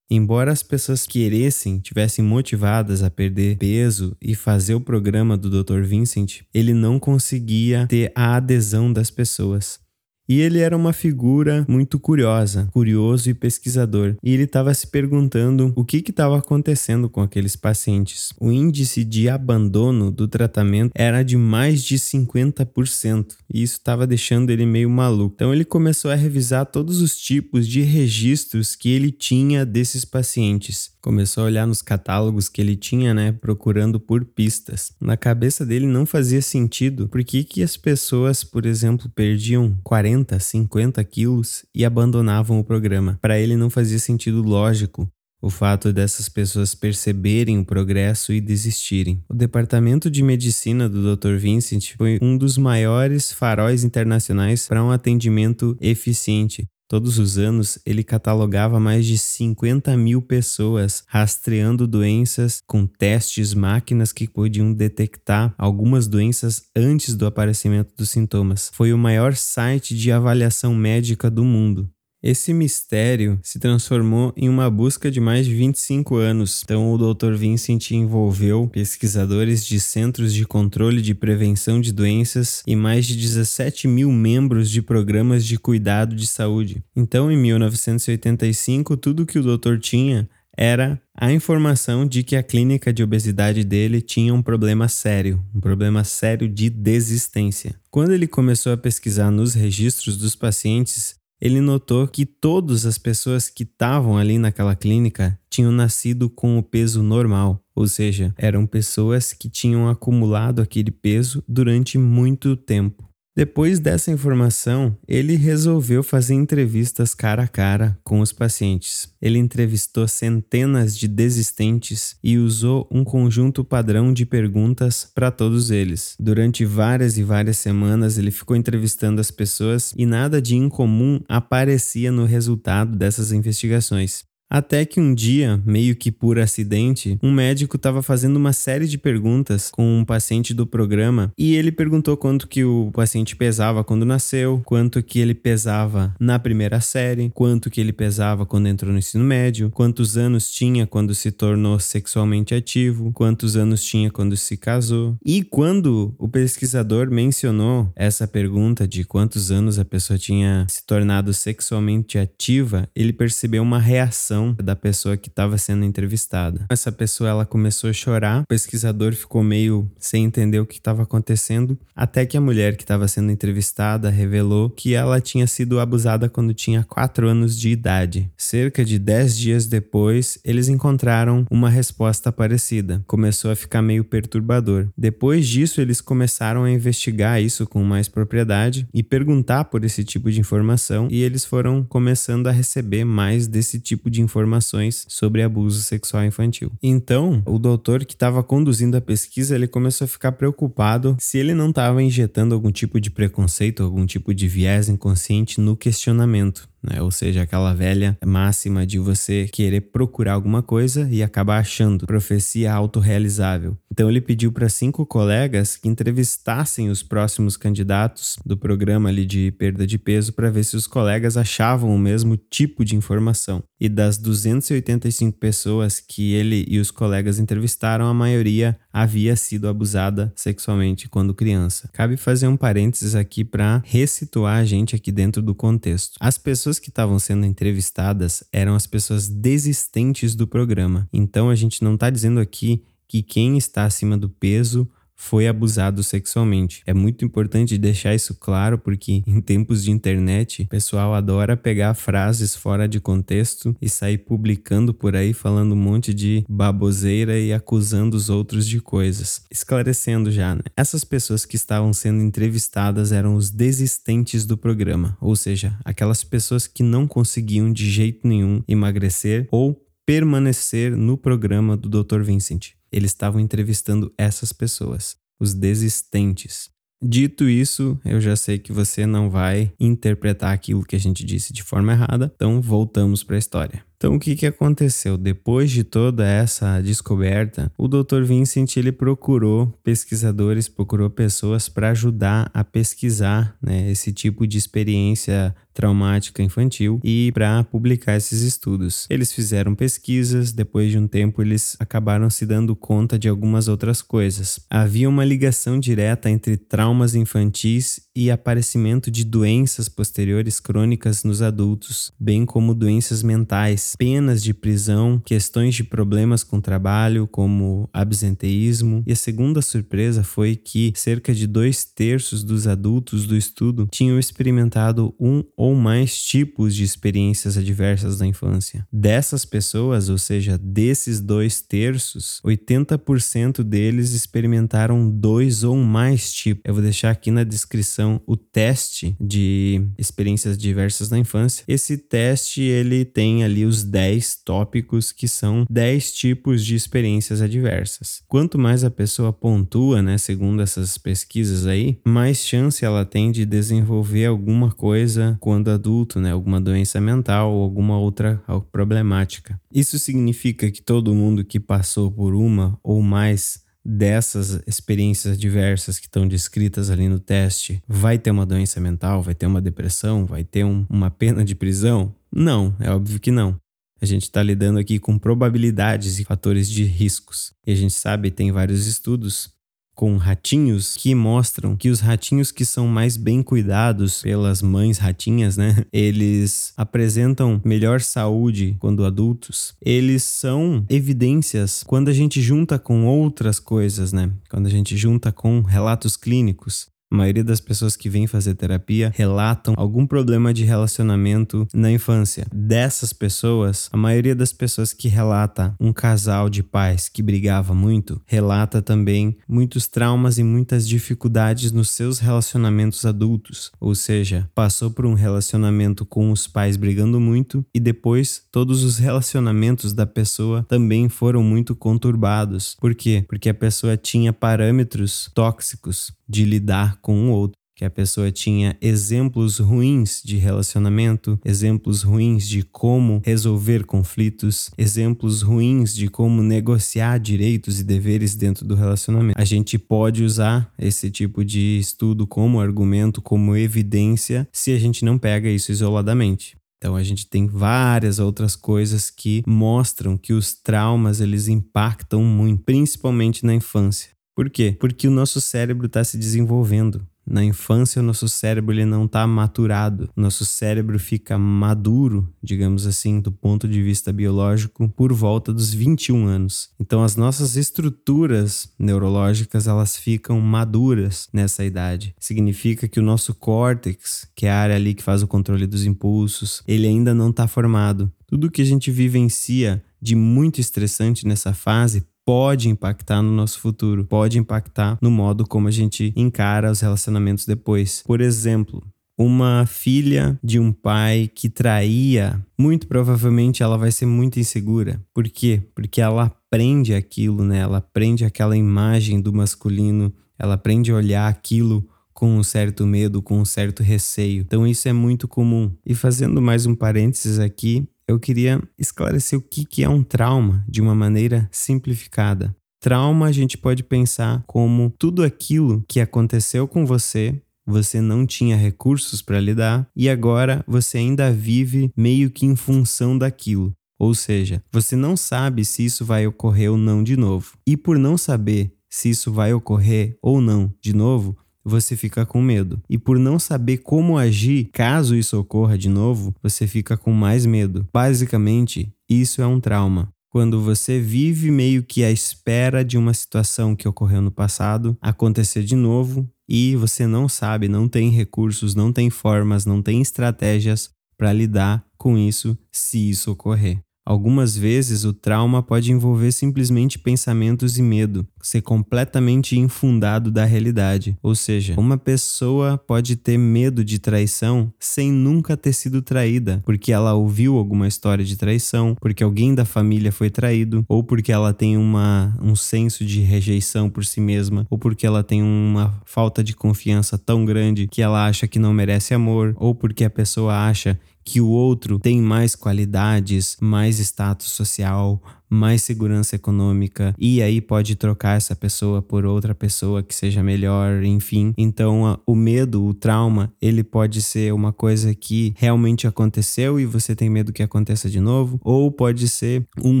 Embora 0.14 0.52
as 0.52 0.62
pessoas 0.62 1.06
queressem, 1.06 1.78
tivessem 1.78 2.22
motivadas 2.22 3.02
a 3.02 3.10
perder 3.10 3.56
peso 3.56 4.14
e 4.20 4.34
fazer 4.34 4.74
o 4.74 4.80
programa 4.80 5.38
do 5.38 5.48
Dr. 5.48 5.80
Vincent, 5.84 6.40
ele 6.52 6.74
não 6.74 6.98
conseguia 6.98 7.86
ter 7.86 8.12
a 8.14 8.36
adesão 8.36 8.92
das 8.92 9.10
pessoas. 9.10 9.80
E 10.28 10.40
ele 10.40 10.60
era 10.60 10.76
uma 10.76 10.92
figura 10.92 11.64
muito 11.68 11.98
curiosa, 11.98 12.68
curioso 12.72 13.28
e 13.28 13.34
pesquisador. 13.34 14.16
E 14.22 14.32
ele 14.32 14.44
estava 14.44 14.72
se 14.72 14.86
perguntando 14.86 15.72
o 15.76 15.84
que 15.84 15.98
estava 15.98 16.38
acontecendo 16.38 17.08
com 17.08 17.20
aqueles 17.20 17.56
pacientes. 17.56 18.32
O 18.40 18.50
índice 18.50 19.04
de 19.04 19.28
abandono 19.28 20.10
do 20.10 20.28
tratamento 20.28 20.92
era 20.94 21.22
de 21.22 21.36
mais 21.36 21.82
de 21.82 21.96
50%. 21.96 23.34
E 23.52 23.62
isso 23.62 23.74
estava 23.74 24.06
deixando 24.06 24.50
ele 24.50 24.64
meio 24.64 24.88
maluco. 24.88 25.34
Então 25.34 25.52
ele 25.52 25.64
começou 25.64 26.10
a 26.10 26.14
revisar 26.14 26.66
todos 26.66 27.00
os 27.00 27.16
tipos 27.16 27.66
de 27.66 27.82
registros 27.82 28.76
que 28.76 28.90
ele 28.90 29.10
tinha 29.10 29.66
desses 29.66 30.04
pacientes 30.04 30.91
começou 31.02 31.42
a 31.42 31.46
olhar 31.46 31.66
nos 31.66 31.82
catálogos 31.82 32.48
que 32.48 32.60
ele 32.60 32.76
tinha, 32.76 33.12
né, 33.12 33.32
procurando 33.32 33.98
por 33.98 34.24
pistas. 34.24 34.92
Na 35.00 35.16
cabeça 35.16 35.66
dele 35.66 35.86
não 35.86 36.06
fazia 36.06 36.40
sentido 36.40 37.08
por 37.08 37.22
que, 37.24 37.42
que 37.44 37.62
as 37.62 37.76
pessoas, 37.76 38.44
por 38.44 38.64
exemplo, 38.64 39.10
perdiam 39.14 39.76
40, 39.82 40.38
50 40.38 41.04
quilos 41.04 41.66
e 41.74 41.84
abandonavam 41.84 42.58
o 42.60 42.64
programa. 42.64 43.18
Para 43.20 43.38
ele 43.38 43.56
não 43.56 43.68
fazia 43.68 43.98
sentido 43.98 44.40
lógico 44.40 45.10
o 45.42 45.50
fato 45.50 45.92
dessas 45.92 46.28
pessoas 46.28 46.72
perceberem 46.72 47.58
o 47.58 47.64
progresso 47.64 48.32
e 48.32 48.40
desistirem. 48.40 49.24
O 49.28 49.34
departamento 49.34 50.08
de 50.08 50.22
medicina 50.22 50.88
do 50.88 51.16
Dr. 51.16 51.34
Vincent 51.34 51.94
foi 51.96 52.16
um 52.22 52.38
dos 52.38 52.56
maiores 52.56 53.32
faróis 53.32 53.82
internacionais 53.82 54.68
para 54.68 54.84
um 54.84 54.92
atendimento 54.92 55.76
eficiente. 55.80 56.64
Todos 56.92 57.18
os 57.18 57.38
anos, 57.38 57.78
ele 57.86 58.04
catalogava 58.04 58.78
mais 58.78 59.06
de 59.06 59.16
50 59.16 59.96
mil 59.96 60.20
pessoas, 60.20 61.02
rastreando 61.06 61.86
doenças 61.86 62.60
com 62.66 62.86
testes, 62.86 63.54
máquinas 63.54 64.12
que 64.12 64.28
podiam 64.28 64.74
detectar 64.74 65.54
algumas 65.56 66.06
doenças 66.06 66.64
antes 66.76 67.14
do 67.14 67.24
aparecimento 67.24 67.94
dos 67.96 68.10
sintomas. 68.10 68.70
Foi 68.74 68.92
o 68.92 68.98
maior 68.98 69.34
site 69.34 69.96
de 69.96 70.12
avaliação 70.12 70.74
médica 70.74 71.30
do 71.30 71.46
mundo. 71.46 71.88
Esse 72.22 72.54
mistério 72.54 73.40
se 73.42 73.58
transformou 73.58 74.32
em 74.36 74.48
uma 74.48 74.70
busca 74.70 75.10
de 75.10 75.20
mais 75.20 75.44
de 75.44 75.54
25 75.56 76.14
anos. 76.16 76.62
Então, 76.62 76.92
o 76.92 77.14
Dr. 77.14 77.34
Vincent 77.34 77.90
envolveu 77.90 78.68
pesquisadores 78.68 79.66
de 79.66 79.80
centros 79.80 80.32
de 80.32 80.46
controle 80.46 81.02
de 81.02 81.14
prevenção 81.14 81.80
de 81.80 81.92
doenças 81.92 82.62
e 82.64 82.76
mais 82.76 83.06
de 83.06 83.16
17 83.16 83.88
mil 83.88 84.12
membros 84.12 84.70
de 84.70 84.80
programas 84.80 85.44
de 85.44 85.58
cuidado 85.58 86.14
de 86.14 86.26
saúde. 86.28 86.84
Então, 86.94 87.28
em 87.28 87.36
1985, 87.36 88.96
tudo 88.96 89.26
que 89.26 89.40
o 89.40 89.42
doutor 89.42 89.80
tinha 89.80 90.28
era 90.56 91.00
a 91.14 91.32
informação 91.32 92.06
de 92.06 92.22
que 92.22 92.36
a 92.36 92.42
clínica 92.42 92.92
de 92.92 93.02
obesidade 93.02 93.64
dele 93.64 94.00
tinha 94.00 94.32
um 94.34 94.42
problema 94.42 94.86
sério, 94.86 95.42
um 95.54 95.60
problema 95.60 96.04
sério 96.04 96.48
de 96.48 96.70
desistência. 96.70 97.74
Quando 97.90 98.12
ele 98.12 98.26
começou 98.26 98.72
a 98.72 98.76
pesquisar 98.76 99.30
nos 99.30 99.54
registros 99.54 100.16
dos 100.16 100.36
pacientes, 100.36 101.16
ele 101.42 101.60
notou 101.60 102.06
que 102.06 102.24
todas 102.24 102.86
as 102.86 102.98
pessoas 102.98 103.50
que 103.50 103.64
estavam 103.64 104.16
ali 104.16 104.38
naquela 104.38 104.76
clínica 104.76 105.36
tinham 105.50 105.72
nascido 105.72 106.30
com 106.30 106.56
o 106.56 106.62
peso 106.62 107.02
normal, 107.02 107.60
ou 107.74 107.88
seja, 107.88 108.32
eram 108.38 108.64
pessoas 108.64 109.32
que 109.32 109.50
tinham 109.50 109.88
acumulado 109.88 110.62
aquele 110.62 110.92
peso 110.92 111.42
durante 111.48 111.98
muito 111.98 112.54
tempo. 112.54 113.11
Depois 113.34 113.78
dessa 113.78 114.10
informação, 114.10 114.94
ele 115.08 115.36
resolveu 115.36 116.02
fazer 116.02 116.34
entrevistas 116.34 117.14
cara 117.14 117.44
a 117.44 117.48
cara 117.48 117.98
com 118.04 118.20
os 118.20 118.30
pacientes. 118.30 119.08
Ele 119.22 119.38
entrevistou 119.38 120.06
centenas 120.06 120.96
de 120.96 121.08
desistentes 121.08 122.16
e 122.22 122.36
usou 122.36 122.86
um 122.90 123.02
conjunto 123.02 123.64
padrão 123.64 124.12
de 124.12 124.26
perguntas 124.26 125.10
para 125.14 125.30
todos 125.30 125.70
eles. 125.70 126.14
Durante 126.20 126.64
várias 126.66 127.16
e 127.16 127.22
várias 127.22 127.56
semanas, 127.56 128.18
ele 128.18 128.30
ficou 128.30 128.54
entrevistando 128.54 129.18
as 129.18 129.30
pessoas 129.30 129.94
e 129.96 130.04
nada 130.04 130.40
de 130.40 130.54
incomum 130.54 131.18
aparecia 131.26 132.12
no 132.12 132.26
resultado 132.26 132.94
dessas 132.94 133.32
investigações. 133.32 134.30
Até 134.54 134.84
que 134.84 135.00
um 135.00 135.14
dia, 135.14 135.58
meio 135.64 135.96
que 135.96 136.12
por 136.12 136.38
acidente, 136.38 137.18
um 137.22 137.32
médico 137.32 137.76
estava 137.76 138.02
fazendo 138.02 138.36
uma 138.36 138.52
série 138.52 138.86
de 138.86 138.98
perguntas 138.98 139.70
com 139.70 140.00
um 140.00 140.04
paciente 140.04 140.52
do 140.52 140.66
programa 140.66 141.32
e 141.38 141.54
ele 141.54 141.72
perguntou 141.72 142.18
quanto 142.18 142.46
que 142.46 142.62
o 142.62 142.90
paciente 142.92 143.34
pesava 143.34 143.82
quando 143.82 144.04
nasceu, 144.04 144.60
quanto 144.66 145.02
que 145.02 145.20
ele 145.20 145.32
pesava 145.32 146.14
na 146.20 146.38
primeira 146.38 146.82
série, 146.82 147.30
quanto 147.30 147.70
que 147.70 147.80
ele 147.80 147.94
pesava 147.94 148.44
quando 148.44 148.66
entrou 148.66 148.92
no 148.92 148.98
ensino 148.98 149.24
médio, 149.24 149.70
quantos 149.70 150.18
anos 150.18 150.50
tinha 150.50 150.86
quando 150.86 151.14
se 151.14 151.30
tornou 151.30 151.80
sexualmente 151.80 152.54
ativo, 152.54 153.10
quantos 153.10 153.56
anos 153.56 153.82
tinha 153.82 154.10
quando 154.10 154.36
se 154.36 154.58
casou. 154.58 155.16
E 155.24 155.42
quando 155.42 156.14
o 156.18 156.28
pesquisador 156.28 157.10
mencionou 157.10 157.90
essa 157.96 158.28
pergunta 158.28 158.86
de 158.86 159.02
quantos 159.02 159.50
anos 159.50 159.78
a 159.78 159.84
pessoa 159.86 160.18
tinha 160.18 160.66
se 160.68 160.84
tornado 160.84 161.32
sexualmente 161.32 162.18
ativa, 162.18 162.86
ele 162.94 163.14
percebeu 163.14 163.62
uma 163.62 163.78
reação 163.78 164.41
reação 164.42 164.56
da 164.62 164.74
pessoa 164.74 165.16
que 165.16 165.28
estava 165.28 165.56
sendo 165.58 165.84
entrevistada. 165.84 166.66
Essa 166.68 166.90
pessoa 166.90 167.30
ela 167.30 167.46
começou 167.46 167.88
a 167.90 167.92
chorar, 167.92 168.42
o 168.42 168.46
pesquisador 168.46 169.14
ficou 169.14 169.42
meio 169.42 169.90
sem 169.98 170.24
entender 170.24 170.58
o 170.58 170.66
que 170.66 170.76
estava 170.76 171.02
acontecendo, 171.02 171.78
até 171.94 172.26
que 172.26 172.36
a 172.36 172.40
mulher 172.40 172.76
que 172.76 172.82
estava 172.82 173.06
sendo 173.06 173.30
entrevistada 173.30 174.10
revelou 174.10 174.70
que 174.70 174.94
ela 174.94 175.20
tinha 175.20 175.46
sido 175.46 175.78
abusada 175.78 176.28
quando 176.28 176.54
tinha 176.54 176.84
4 176.84 177.28
anos 177.28 177.58
de 177.58 177.70
idade. 177.70 178.30
Cerca 178.36 178.84
de 178.84 178.98
10 178.98 179.38
dias 179.38 179.66
depois, 179.66 180.38
eles 180.44 180.68
encontraram 180.68 181.46
uma 181.50 181.70
resposta 181.70 182.32
parecida. 182.32 183.02
Começou 183.06 183.50
a 183.50 183.56
ficar 183.56 183.82
meio 183.82 184.04
perturbador. 184.04 184.88
Depois 184.96 185.46
disso, 185.46 185.80
eles 185.80 186.00
começaram 186.00 186.64
a 186.64 186.70
investigar 186.70 187.42
isso 187.42 187.66
com 187.66 187.82
mais 187.84 188.08
propriedade 188.08 188.86
e 188.92 189.02
perguntar 189.02 189.64
por 189.64 189.84
esse 189.84 190.04
tipo 190.04 190.30
de 190.30 190.40
informação, 190.40 191.08
e 191.10 191.22
eles 191.22 191.44
foram 191.44 191.84
começando 191.84 192.46
a 192.46 192.50
receber 192.50 193.04
mais 193.04 193.46
desse 193.46 193.78
tipo 193.78 194.10
de 194.10 194.20
informação 194.20 194.31
informações 194.32 195.04
sobre 195.08 195.42
abuso 195.42 195.82
sexual 195.82 196.24
infantil. 196.24 196.72
Então, 196.82 197.42
o 197.44 197.58
doutor 197.58 198.04
que 198.04 198.14
estava 198.14 198.42
conduzindo 198.42 198.96
a 198.96 199.00
pesquisa, 199.00 199.54
ele 199.54 199.68
começou 199.68 200.06
a 200.06 200.08
ficar 200.08 200.32
preocupado 200.32 201.16
se 201.20 201.36
ele 201.36 201.54
não 201.54 201.68
estava 201.68 202.02
injetando 202.02 202.54
algum 202.54 202.72
tipo 202.72 202.98
de 202.98 203.10
preconceito, 203.10 203.82
algum 203.82 204.06
tipo 204.06 204.32
de 204.32 204.48
viés 204.48 204.88
inconsciente 204.88 205.60
no 205.60 205.76
questionamento 205.76 206.71
né? 206.82 207.00
Ou 207.00 207.10
seja, 207.10 207.42
aquela 207.42 207.72
velha 207.74 208.16
máxima 208.24 208.86
de 208.86 208.98
você 208.98 209.48
querer 209.52 209.80
procurar 209.80 210.32
alguma 210.32 210.62
coisa 210.62 211.08
e 211.10 211.22
acabar 211.22 211.58
achando, 211.58 212.06
profecia 212.06 212.72
autorrealizável. 212.72 213.76
Então 213.90 214.08
ele 214.08 214.20
pediu 214.20 214.50
para 214.50 214.68
cinco 214.68 215.04
colegas 215.04 215.76
que 215.76 215.88
entrevistassem 215.88 216.88
os 216.88 217.02
próximos 217.02 217.56
candidatos 217.56 218.36
do 218.44 218.56
programa 218.56 219.08
ali 219.08 219.26
de 219.26 219.52
perda 219.52 219.86
de 219.86 219.98
peso 219.98 220.32
para 220.32 220.50
ver 220.50 220.64
se 220.64 220.76
os 220.76 220.86
colegas 220.86 221.36
achavam 221.36 221.94
o 221.94 221.98
mesmo 221.98 222.36
tipo 222.36 222.84
de 222.84 222.96
informação. 222.96 223.62
E 223.78 223.88
das 223.88 224.16
285 224.16 225.38
pessoas 225.38 226.00
que 226.00 226.32
ele 226.32 226.64
e 226.68 226.78
os 226.78 226.90
colegas 226.90 227.38
entrevistaram, 227.38 228.06
a 228.06 228.14
maioria 228.14 228.78
havia 228.92 229.34
sido 229.36 229.68
abusada 229.68 230.32
sexualmente 230.36 231.08
quando 231.08 231.34
criança. 231.34 231.90
Cabe 231.92 232.16
fazer 232.16 232.46
um 232.46 232.56
parênteses 232.56 233.14
aqui 233.14 233.44
para 233.44 233.82
resituar 233.84 234.58
a 234.58 234.64
gente 234.64 234.94
aqui 234.94 235.10
dentro 235.10 235.42
do 235.42 235.54
contexto. 235.54 236.14
As 236.20 236.38
pessoas 236.38 236.71
que 236.78 236.88
estavam 236.88 237.18
sendo 237.18 237.46
entrevistadas 237.46 238.44
eram 238.52 238.74
as 238.74 238.86
pessoas 238.86 239.28
desistentes 239.28 240.34
do 240.34 240.46
programa. 240.46 241.08
Então 241.12 241.50
a 241.50 241.54
gente 241.54 241.82
não 241.82 241.94
está 241.94 242.10
dizendo 242.10 242.40
aqui 242.40 242.82
que 243.06 243.22
quem 243.22 243.58
está 243.58 243.84
acima 243.84 244.16
do 244.16 244.28
peso 244.28 244.88
foi 245.22 245.46
abusado 245.46 246.02
sexualmente. 246.02 246.82
É 246.84 246.92
muito 246.92 247.24
importante 247.24 247.78
deixar 247.78 248.12
isso 248.12 248.34
claro 248.34 248.76
porque 248.76 249.22
em 249.24 249.40
tempos 249.40 249.84
de 249.84 249.92
internet, 249.92 250.64
o 250.64 250.68
pessoal 250.68 251.14
adora 251.14 251.56
pegar 251.56 251.94
frases 251.94 252.56
fora 252.56 252.88
de 252.88 252.98
contexto 252.98 253.74
e 253.80 253.88
sair 253.88 254.18
publicando 254.18 254.92
por 254.92 255.14
aí 255.14 255.32
falando 255.32 255.72
um 255.72 255.76
monte 255.76 256.12
de 256.12 256.44
baboseira 256.48 257.38
e 257.38 257.52
acusando 257.52 258.16
os 258.16 258.28
outros 258.28 258.66
de 258.66 258.80
coisas. 258.80 259.42
Esclarecendo 259.48 260.30
já, 260.30 260.56
né? 260.56 260.62
Essas 260.76 261.04
pessoas 261.04 261.46
que 261.46 261.54
estavam 261.54 261.92
sendo 261.92 262.20
entrevistadas 262.20 263.12
eram 263.12 263.36
os 263.36 263.48
desistentes 263.48 264.44
do 264.44 264.58
programa, 264.58 265.16
ou 265.20 265.36
seja, 265.36 265.78
aquelas 265.84 266.24
pessoas 266.24 266.66
que 266.66 266.82
não 266.82 267.06
conseguiam 267.06 267.72
de 267.72 267.88
jeito 267.88 268.26
nenhum 268.26 268.60
emagrecer 268.66 269.46
ou 269.52 269.80
permanecer 270.04 270.96
no 270.96 271.16
programa 271.16 271.76
do 271.76 271.88
Dr. 271.88 272.22
Vincent. 272.22 272.72
Eles 272.92 273.10
estavam 273.10 273.40
entrevistando 273.40 274.12
essas 274.18 274.52
pessoas, 274.52 275.16
os 275.40 275.54
desistentes. 275.54 276.70
Dito 277.04 277.48
isso, 277.48 277.98
eu 278.04 278.20
já 278.20 278.36
sei 278.36 278.60
que 278.60 278.72
você 278.72 279.06
não 279.06 279.28
vai 279.28 279.72
interpretar 279.80 280.54
aquilo 280.54 280.84
que 280.84 280.94
a 280.94 281.00
gente 281.00 281.24
disse 281.24 281.52
de 281.52 281.60
forma 281.60 281.92
errada, 281.92 282.32
então 282.36 282.60
voltamos 282.60 283.24
para 283.24 283.34
a 283.34 283.38
história. 283.40 283.84
Então, 283.96 284.14
o 284.14 284.20
que, 284.20 284.36
que 284.36 284.46
aconteceu? 284.46 285.16
Depois 285.16 285.70
de 285.70 285.82
toda 285.84 286.24
essa 286.24 286.80
descoberta, 286.80 287.72
o 287.78 287.86
Dr. 287.88 288.22
Vincent 288.24 288.76
ele 288.76 288.90
procurou 288.90 289.66
pesquisadores, 289.82 290.68
procurou 290.68 291.08
pessoas 291.10 291.68
para 291.68 291.90
ajudar 291.90 292.50
a 292.54 292.64
pesquisar 292.64 293.56
né, 293.62 293.90
esse 293.90 294.12
tipo 294.12 294.44
de 294.44 294.58
experiência 294.58 295.54
traumática 295.72 296.42
infantil 296.42 297.00
e 297.02 297.30
para 297.32 297.64
publicar 297.64 298.16
esses 298.16 298.42
estudos. 298.42 299.06
Eles 299.08 299.32
fizeram 299.32 299.74
pesquisas, 299.74 300.52
depois 300.52 300.90
de 300.90 300.98
um 300.98 301.06
tempo 301.06 301.42
eles 301.42 301.76
acabaram 301.78 302.28
se 302.30 302.46
dando 302.46 302.74
conta 302.76 303.18
de 303.18 303.28
algumas 303.28 303.68
outras 303.68 304.02
coisas. 304.02 304.60
Havia 304.70 305.08
uma 305.08 305.24
ligação 305.24 305.78
direta 305.78 306.30
entre 306.30 306.56
traumas 306.56 307.14
infantis 307.14 308.00
e 308.14 308.30
aparecimento 308.30 309.10
de 309.10 309.24
doenças 309.24 309.88
posteriores 309.88 310.60
crônicas 310.60 311.24
nos 311.24 311.40
adultos, 311.40 312.12
bem 312.18 312.44
como 312.44 312.74
doenças 312.74 313.22
mentais 313.22 313.94
penas 313.96 314.42
de 314.42 314.52
prisão, 314.52 315.20
questões 315.24 315.74
de 315.74 315.84
problemas 315.84 316.44
com 316.44 316.60
trabalho, 316.60 317.26
como 317.26 317.88
absenteísmo. 317.92 319.02
E 319.06 319.12
a 319.12 319.16
segunda 319.16 319.62
surpresa 319.62 320.22
foi 320.22 320.56
que 320.56 320.92
cerca 320.94 321.34
de 321.34 321.46
dois 321.46 321.84
terços 321.84 322.44
dos 322.44 322.66
adultos 322.66 323.26
do 323.26 323.36
estudo 323.36 323.88
tinham 323.90 324.18
experimentado 324.18 325.14
um 325.18 325.42
ou 325.62 325.76
mais 325.76 326.20
tipos 326.20 326.74
de 326.74 326.82
experiências 326.82 327.56
adversas 327.56 328.18
na 328.18 328.26
infância. 328.26 328.84
Dessas 328.92 329.44
pessoas, 329.44 330.08
ou 330.08 330.18
seja, 330.18 330.58
desses 330.58 331.20
dois 331.20 331.60
terços, 331.60 332.40
80% 332.44 333.62
deles 333.62 334.12
experimentaram 334.12 335.08
dois 335.08 335.62
ou 335.62 335.76
mais 335.76 336.32
tipos. 336.32 336.62
Eu 336.64 336.74
vou 336.74 336.82
deixar 336.82 337.12
aqui 337.12 337.30
na 337.30 337.44
descrição 337.44 338.20
o 338.26 338.36
teste 338.36 339.16
de 339.20 339.86
experiências 339.96 340.58
diversas 340.58 341.10
na 341.10 341.18
infância. 341.20 341.62
Esse 341.68 341.96
teste 341.96 342.62
ele 342.62 343.04
tem 343.04 343.44
ali 343.44 343.64
os 343.64 343.84
10 343.84 344.40
tópicos 344.44 345.12
que 345.12 345.28
são 345.28 345.64
10 345.70 346.12
tipos 346.12 346.64
de 346.64 346.74
experiências 346.74 347.40
adversas. 347.40 348.20
Quanto 348.26 348.58
mais 348.58 348.82
a 348.82 348.90
pessoa 348.90 349.32
pontua, 349.32 350.02
né, 350.02 350.18
segundo 350.18 350.60
essas 350.60 350.98
pesquisas 350.98 351.68
aí, 351.68 352.00
mais 352.04 352.38
chance 352.38 352.84
ela 352.84 353.04
tem 353.04 353.30
de 353.30 353.46
desenvolver 353.46 354.26
alguma 354.26 354.72
coisa 354.72 355.38
quando 355.52 355.68
adulto, 355.68 356.18
né, 356.18 356.32
alguma 356.32 356.58
doença 356.58 356.98
mental 356.98 357.52
ou 357.52 357.62
alguma 357.62 357.98
outra 357.98 358.42
problemática. 358.72 359.60
Isso 359.70 359.98
significa 359.98 360.70
que 360.70 360.80
todo 360.80 361.14
mundo 361.14 361.44
que 361.44 361.60
passou 361.60 362.10
por 362.10 362.34
uma 362.34 362.78
ou 362.82 363.02
mais 363.02 363.62
dessas 363.84 364.62
experiências 364.66 365.38
diversas 365.38 365.98
que 365.98 366.06
estão 366.06 366.26
descritas 366.26 366.88
ali 366.88 367.06
no 367.06 367.18
teste, 367.18 367.82
vai 367.86 368.18
ter 368.18 368.30
uma 368.30 368.46
doença 368.46 368.80
mental, 368.80 369.20
vai 369.20 369.34
ter 369.34 369.44
uma 369.44 369.60
depressão, 369.60 370.24
vai 370.24 370.42
ter 370.42 370.64
um, 370.64 370.86
uma 370.88 371.10
pena 371.10 371.44
de 371.44 371.54
prisão? 371.54 372.14
Não, 372.34 372.74
é 372.80 372.90
óbvio 372.90 373.20
que 373.20 373.30
não. 373.30 373.54
A 374.00 374.06
gente 374.06 374.22
está 374.22 374.42
lidando 374.42 374.78
aqui 374.78 374.98
com 374.98 375.18
probabilidades 375.18 376.18
e 376.18 376.24
fatores 376.24 376.66
de 376.70 376.84
riscos. 376.84 377.52
E 377.66 377.72
a 377.72 377.74
gente 377.74 377.92
sabe, 377.92 378.30
tem 378.30 378.50
vários 378.50 378.86
estudos 378.86 379.50
com 379.94 380.16
ratinhos 380.16 380.96
que 380.96 381.14
mostram 381.14 381.76
que 381.76 381.90
os 381.90 382.00
ratinhos 382.00 382.50
que 382.50 382.64
são 382.64 382.86
mais 382.86 383.16
bem 383.16 383.42
cuidados 383.42 384.22
pelas 384.22 384.62
mães 384.62 384.98
ratinhas, 384.98 385.56
né? 385.56 385.84
Eles 385.92 386.72
apresentam 386.76 387.60
melhor 387.64 388.00
saúde 388.00 388.76
quando 388.78 389.04
adultos. 389.04 389.74
Eles 389.80 390.22
são 390.22 390.84
evidências 390.88 391.82
quando 391.86 392.08
a 392.08 392.12
gente 392.12 392.40
junta 392.40 392.78
com 392.78 393.06
outras 393.06 393.58
coisas, 393.58 394.12
né? 394.12 394.30
Quando 394.48 394.66
a 394.66 394.70
gente 394.70 394.96
junta 394.96 395.30
com 395.30 395.60
relatos 395.60 396.16
clínicos. 396.16 396.91
A 397.12 397.14
maioria 397.14 397.44
das 397.44 397.60
pessoas 397.60 397.94
que 397.94 398.08
vêm 398.08 398.26
fazer 398.26 398.54
terapia 398.54 399.12
relatam 399.14 399.74
algum 399.76 400.06
problema 400.06 400.54
de 400.54 400.64
relacionamento 400.64 401.68
na 401.74 401.92
infância. 401.92 402.46
Dessas 402.50 403.12
pessoas, 403.12 403.90
a 403.92 403.98
maioria 403.98 404.34
das 404.34 404.50
pessoas 404.50 404.94
que 404.94 405.08
relata 405.08 405.76
um 405.78 405.92
casal 405.92 406.48
de 406.48 406.62
pais 406.62 407.10
que 407.10 407.22
brigava 407.22 407.74
muito, 407.74 408.18
relata 408.24 408.80
também 408.80 409.36
muitos 409.46 409.86
traumas 409.86 410.38
e 410.38 410.42
muitas 410.42 410.88
dificuldades 410.88 411.70
nos 411.70 411.90
seus 411.90 412.18
relacionamentos 412.18 413.04
adultos. 413.04 413.70
Ou 413.78 413.94
seja, 413.94 414.48
passou 414.54 414.90
por 414.90 415.04
um 415.04 415.12
relacionamento 415.12 416.06
com 416.06 416.30
os 416.30 416.46
pais 416.46 416.78
brigando 416.78 417.20
muito 417.20 417.62
e 417.74 417.78
depois 417.78 418.42
todos 418.50 418.82
os 418.82 418.96
relacionamentos 418.96 419.92
da 419.92 420.06
pessoa 420.06 420.64
também 420.66 421.10
foram 421.10 421.42
muito 421.42 421.76
conturbados. 421.76 422.74
Por 422.80 422.94
quê? 422.94 423.22
Porque 423.28 423.50
a 423.50 423.54
pessoa 423.54 423.98
tinha 423.98 424.32
parâmetros 424.32 425.30
tóxicos 425.34 426.10
de 426.32 426.46
lidar 426.46 426.96
com 427.02 427.28
o 427.28 427.32
outro. 427.32 427.56
Que 427.74 427.86
a 427.86 427.90
pessoa 427.90 428.30
tinha 428.30 428.76
exemplos 428.82 429.58
ruins 429.58 430.22
de 430.22 430.36
relacionamento, 430.36 431.40
exemplos 431.42 432.02
ruins 432.02 432.46
de 432.46 432.62
como 432.62 433.22
resolver 433.24 433.84
conflitos, 433.84 434.70
exemplos 434.76 435.40
ruins 435.40 435.94
de 435.94 436.08
como 436.08 436.42
negociar 436.42 437.18
direitos 437.18 437.80
e 437.80 437.84
deveres 437.84 438.34
dentro 438.36 438.66
do 438.66 438.74
relacionamento. 438.74 439.40
A 439.40 439.44
gente 439.44 439.78
pode 439.78 440.22
usar 440.22 440.70
esse 440.78 441.10
tipo 441.10 441.42
de 441.42 441.78
estudo 441.78 442.26
como 442.26 442.60
argumento, 442.60 443.22
como 443.22 443.56
evidência, 443.56 444.46
se 444.52 444.70
a 444.70 444.78
gente 444.78 445.02
não 445.02 445.18
pega 445.18 445.48
isso 445.48 445.72
isoladamente. 445.72 446.54
Então 446.82 446.96
a 446.96 447.02
gente 447.04 447.28
tem 447.28 447.46
várias 447.46 448.18
outras 448.18 448.56
coisas 448.56 449.08
que 449.08 449.44
mostram 449.46 450.18
que 450.18 450.32
os 450.32 450.52
traumas 450.52 451.20
eles 451.20 451.46
impactam 451.46 452.24
muito, 452.24 452.64
principalmente 452.64 453.46
na 453.46 453.54
infância. 453.54 454.10
Por 454.34 454.48
quê? 454.48 454.76
Porque 454.78 455.06
o 455.06 455.10
nosso 455.10 455.40
cérebro 455.40 455.86
está 455.86 456.02
se 456.02 456.16
desenvolvendo. 456.16 457.06
Na 457.24 457.44
infância, 457.44 458.00
o 458.00 458.04
nosso 458.04 458.28
cérebro 458.28 458.74
ele 458.74 458.84
não 458.84 459.04
está 459.04 459.26
maturado. 459.26 460.10
O 460.16 460.20
nosso 460.20 460.44
cérebro 460.44 460.98
fica 460.98 461.38
maduro, 461.38 462.28
digamos 462.42 462.86
assim, 462.86 463.20
do 463.20 463.30
ponto 463.30 463.68
de 463.68 463.80
vista 463.80 464.12
biológico, 464.12 464.88
por 464.88 465.12
volta 465.12 465.52
dos 465.52 465.72
21 465.72 466.26
anos. 466.26 466.70
Então, 466.80 467.04
as 467.04 467.14
nossas 467.14 467.56
estruturas 467.56 468.72
neurológicas 468.78 469.68
elas 469.68 469.96
ficam 469.96 470.40
maduras 470.40 471.28
nessa 471.32 471.64
idade. 471.64 472.14
Significa 472.18 472.88
que 472.88 472.98
o 472.98 473.04
nosso 473.04 473.34
córtex, 473.34 474.28
que 474.34 474.46
é 474.46 474.50
a 474.50 474.58
área 474.58 474.76
ali 474.76 474.92
que 474.92 475.02
faz 475.02 475.22
o 475.22 475.28
controle 475.28 475.66
dos 475.66 475.86
impulsos, 475.86 476.62
ele 476.66 476.88
ainda 476.88 477.14
não 477.14 477.30
está 477.30 477.46
formado. 477.46 478.10
Tudo 478.26 478.50
que 478.50 478.62
a 478.62 478.66
gente 478.66 478.90
vivencia 478.90 479.82
de 480.00 480.16
muito 480.16 480.60
estressante 480.60 481.26
nessa 481.26 481.54
fase 481.54 482.04
pode 482.24 482.68
impactar 482.68 483.22
no 483.22 483.32
nosso 483.32 483.58
futuro, 483.60 484.04
pode 484.04 484.38
impactar 484.38 484.98
no 485.00 485.10
modo 485.10 485.46
como 485.46 485.68
a 485.68 485.70
gente 485.70 486.12
encara 486.16 486.70
os 486.70 486.80
relacionamentos 486.80 487.46
depois. 487.46 488.02
Por 488.06 488.20
exemplo, 488.20 488.82
uma 489.18 489.66
filha 489.66 490.38
de 490.42 490.58
um 490.58 490.72
pai 490.72 491.30
que 491.32 491.48
traía, 491.48 492.44
muito 492.58 492.86
provavelmente 492.86 493.62
ela 493.62 493.76
vai 493.76 493.92
ser 493.92 494.06
muito 494.06 494.40
insegura. 494.40 495.00
Por 495.14 495.24
quê? 495.24 495.62
Porque 495.74 496.00
ela 496.00 496.24
aprende 496.24 496.94
aquilo, 496.94 497.44
né? 497.44 497.58
Ela 497.58 497.78
aprende 497.78 498.24
aquela 498.24 498.56
imagem 498.56 499.20
do 499.20 499.32
masculino, 499.32 500.12
ela 500.38 500.54
aprende 500.54 500.90
a 500.90 500.96
olhar 500.96 501.28
aquilo 501.28 501.86
com 502.12 502.36
um 502.36 502.42
certo 502.42 502.86
medo, 502.86 503.22
com 503.22 503.40
um 503.40 503.44
certo 503.44 503.82
receio. 503.82 504.42
Então 504.42 504.66
isso 504.66 504.88
é 504.88 504.92
muito 504.92 505.26
comum. 505.26 505.72
E 505.84 505.94
fazendo 505.94 506.40
mais 506.40 506.66
um 506.66 506.74
parênteses 506.74 507.38
aqui, 507.38 507.86
eu 508.06 508.18
queria 508.18 508.62
esclarecer 508.78 509.38
o 509.38 509.42
que 509.42 509.82
é 509.82 509.88
um 509.88 510.02
trauma 510.02 510.64
de 510.68 510.80
uma 510.80 510.94
maneira 510.94 511.48
simplificada. 511.52 512.54
Trauma 512.80 513.26
a 513.26 513.32
gente 513.32 513.56
pode 513.56 513.82
pensar 513.82 514.42
como 514.46 514.92
tudo 514.98 515.22
aquilo 515.22 515.84
que 515.88 516.00
aconteceu 516.00 516.66
com 516.66 516.84
você 516.84 517.40
você 517.66 518.00
não 518.00 518.26
tinha 518.26 518.56
recursos 518.56 519.22
para 519.22 519.40
lidar 519.40 519.88
e 519.94 520.08
agora 520.08 520.64
você 520.66 520.98
ainda 520.98 521.32
vive 521.32 521.92
meio 521.96 522.30
que 522.30 522.44
em 522.44 522.56
função 522.56 523.16
daquilo. 523.16 523.72
Ou 523.98 524.14
seja, 524.14 524.62
você 524.72 524.96
não 524.96 525.16
sabe 525.16 525.64
se 525.64 525.84
isso 525.84 526.04
vai 526.04 526.26
ocorrer 526.26 526.72
ou 526.72 526.76
não 526.76 527.04
de 527.04 527.16
novo. 527.16 527.56
E 527.66 527.76
por 527.76 527.98
não 527.98 528.18
saber 528.18 528.74
se 528.90 529.10
isso 529.10 529.32
vai 529.32 529.54
ocorrer 529.54 530.18
ou 530.20 530.40
não 530.40 530.72
de 530.80 530.92
novo, 530.92 531.36
você 531.64 531.96
fica 531.96 532.26
com 532.26 532.40
medo. 532.40 532.82
E 532.88 532.98
por 532.98 533.18
não 533.18 533.38
saber 533.38 533.78
como 533.78 534.18
agir 534.18 534.70
caso 534.72 535.16
isso 535.16 535.38
ocorra 535.38 535.78
de 535.78 535.88
novo, 535.88 536.34
você 536.42 536.66
fica 536.66 536.96
com 536.96 537.12
mais 537.12 537.46
medo. 537.46 537.86
Basicamente, 537.92 538.92
isso 539.08 539.42
é 539.42 539.46
um 539.46 539.60
trauma. 539.60 540.12
Quando 540.30 540.62
você 540.62 540.98
vive 540.98 541.50
meio 541.50 541.82
que 541.82 542.02
à 542.02 542.10
espera 542.10 542.82
de 542.82 542.96
uma 542.96 543.12
situação 543.12 543.76
que 543.76 543.86
ocorreu 543.86 544.22
no 544.22 544.30
passado 544.30 544.96
acontecer 544.98 545.62
de 545.62 545.76
novo 545.76 546.26
e 546.48 546.74
você 546.74 547.06
não 547.06 547.28
sabe, 547.28 547.68
não 547.68 547.86
tem 547.86 548.08
recursos, 548.08 548.74
não 548.74 548.90
tem 548.92 549.10
formas, 549.10 549.66
não 549.66 549.82
tem 549.82 550.00
estratégias 550.00 550.90
para 551.18 551.34
lidar 551.34 551.84
com 551.98 552.16
isso 552.16 552.56
se 552.72 553.10
isso 553.10 553.30
ocorrer. 553.30 553.78
Algumas 554.04 554.56
vezes 554.56 555.04
o 555.04 555.12
trauma 555.12 555.62
pode 555.62 555.92
envolver 555.92 556.32
simplesmente 556.32 556.98
pensamentos 556.98 557.78
e 557.78 557.82
medo, 557.82 558.26
ser 558.42 558.60
completamente 558.60 559.56
infundado 559.56 560.30
da 560.30 560.44
realidade. 560.44 561.16
Ou 561.22 561.34
seja, 561.34 561.74
uma 561.78 561.96
pessoa 561.96 562.76
pode 562.76 563.14
ter 563.14 563.38
medo 563.38 563.84
de 563.84 564.00
traição 564.00 564.72
sem 564.78 565.12
nunca 565.12 565.56
ter 565.56 565.72
sido 565.72 566.02
traída, 566.02 566.60
porque 566.64 566.92
ela 566.92 567.14
ouviu 567.14 567.56
alguma 567.56 567.86
história 567.86 568.24
de 568.24 568.36
traição, 568.36 568.96
porque 569.00 569.22
alguém 569.22 569.54
da 569.54 569.64
família 569.64 570.10
foi 570.10 570.30
traído, 570.30 570.84
ou 570.88 571.04
porque 571.04 571.30
ela 571.30 571.54
tem 571.54 571.76
uma, 571.76 572.36
um 572.42 572.56
senso 572.56 573.04
de 573.04 573.20
rejeição 573.20 573.88
por 573.88 574.04
si 574.04 574.20
mesma, 574.20 574.66
ou 574.68 574.76
porque 574.76 575.06
ela 575.06 575.22
tem 575.22 575.42
uma 575.42 575.94
falta 576.04 576.42
de 576.42 576.54
confiança 576.54 577.16
tão 577.16 577.44
grande 577.44 577.86
que 577.86 578.02
ela 578.02 578.26
acha 578.26 578.48
que 578.48 578.58
não 578.58 578.72
merece 578.72 579.14
amor, 579.14 579.54
ou 579.56 579.74
porque 579.74 580.04
a 580.04 580.10
pessoa 580.10 580.68
acha 580.68 580.98
que 581.24 581.40
o 581.40 581.48
outro 581.48 581.98
tem 581.98 582.20
mais 582.20 582.54
qualidades, 582.54 583.56
mais 583.60 583.98
status 583.98 584.48
social, 584.48 585.22
mais 585.52 585.82
segurança 585.82 586.34
econômica 586.34 587.14
e 587.18 587.42
aí 587.42 587.60
pode 587.60 587.94
trocar 587.94 588.38
essa 588.38 588.56
pessoa 588.56 589.02
por 589.02 589.26
outra 589.26 589.54
pessoa 589.54 590.02
que 590.02 590.14
seja 590.14 590.42
melhor, 590.42 591.04
enfim. 591.04 591.52
Então, 591.58 592.18
o 592.26 592.34
medo, 592.34 592.82
o 592.82 592.94
trauma, 592.94 593.52
ele 593.60 593.84
pode 593.84 594.22
ser 594.22 594.54
uma 594.54 594.72
coisa 594.72 595.14
que 595.14 595.52
realmente 595.58 596.06
aconteceu 596.06 596.80
e 596.80 596.86
você 596.86 597.14
tem 597.14 597.28
medo 597.28 597.52
que 597.52 597.62
aconteça 597.62 598.08
de 598.08 598.18
novo, 598.18 598.58
ou 598.64 598.90
pode 598.90 599.28
ser 599.28 599.66
um 599.84 600.00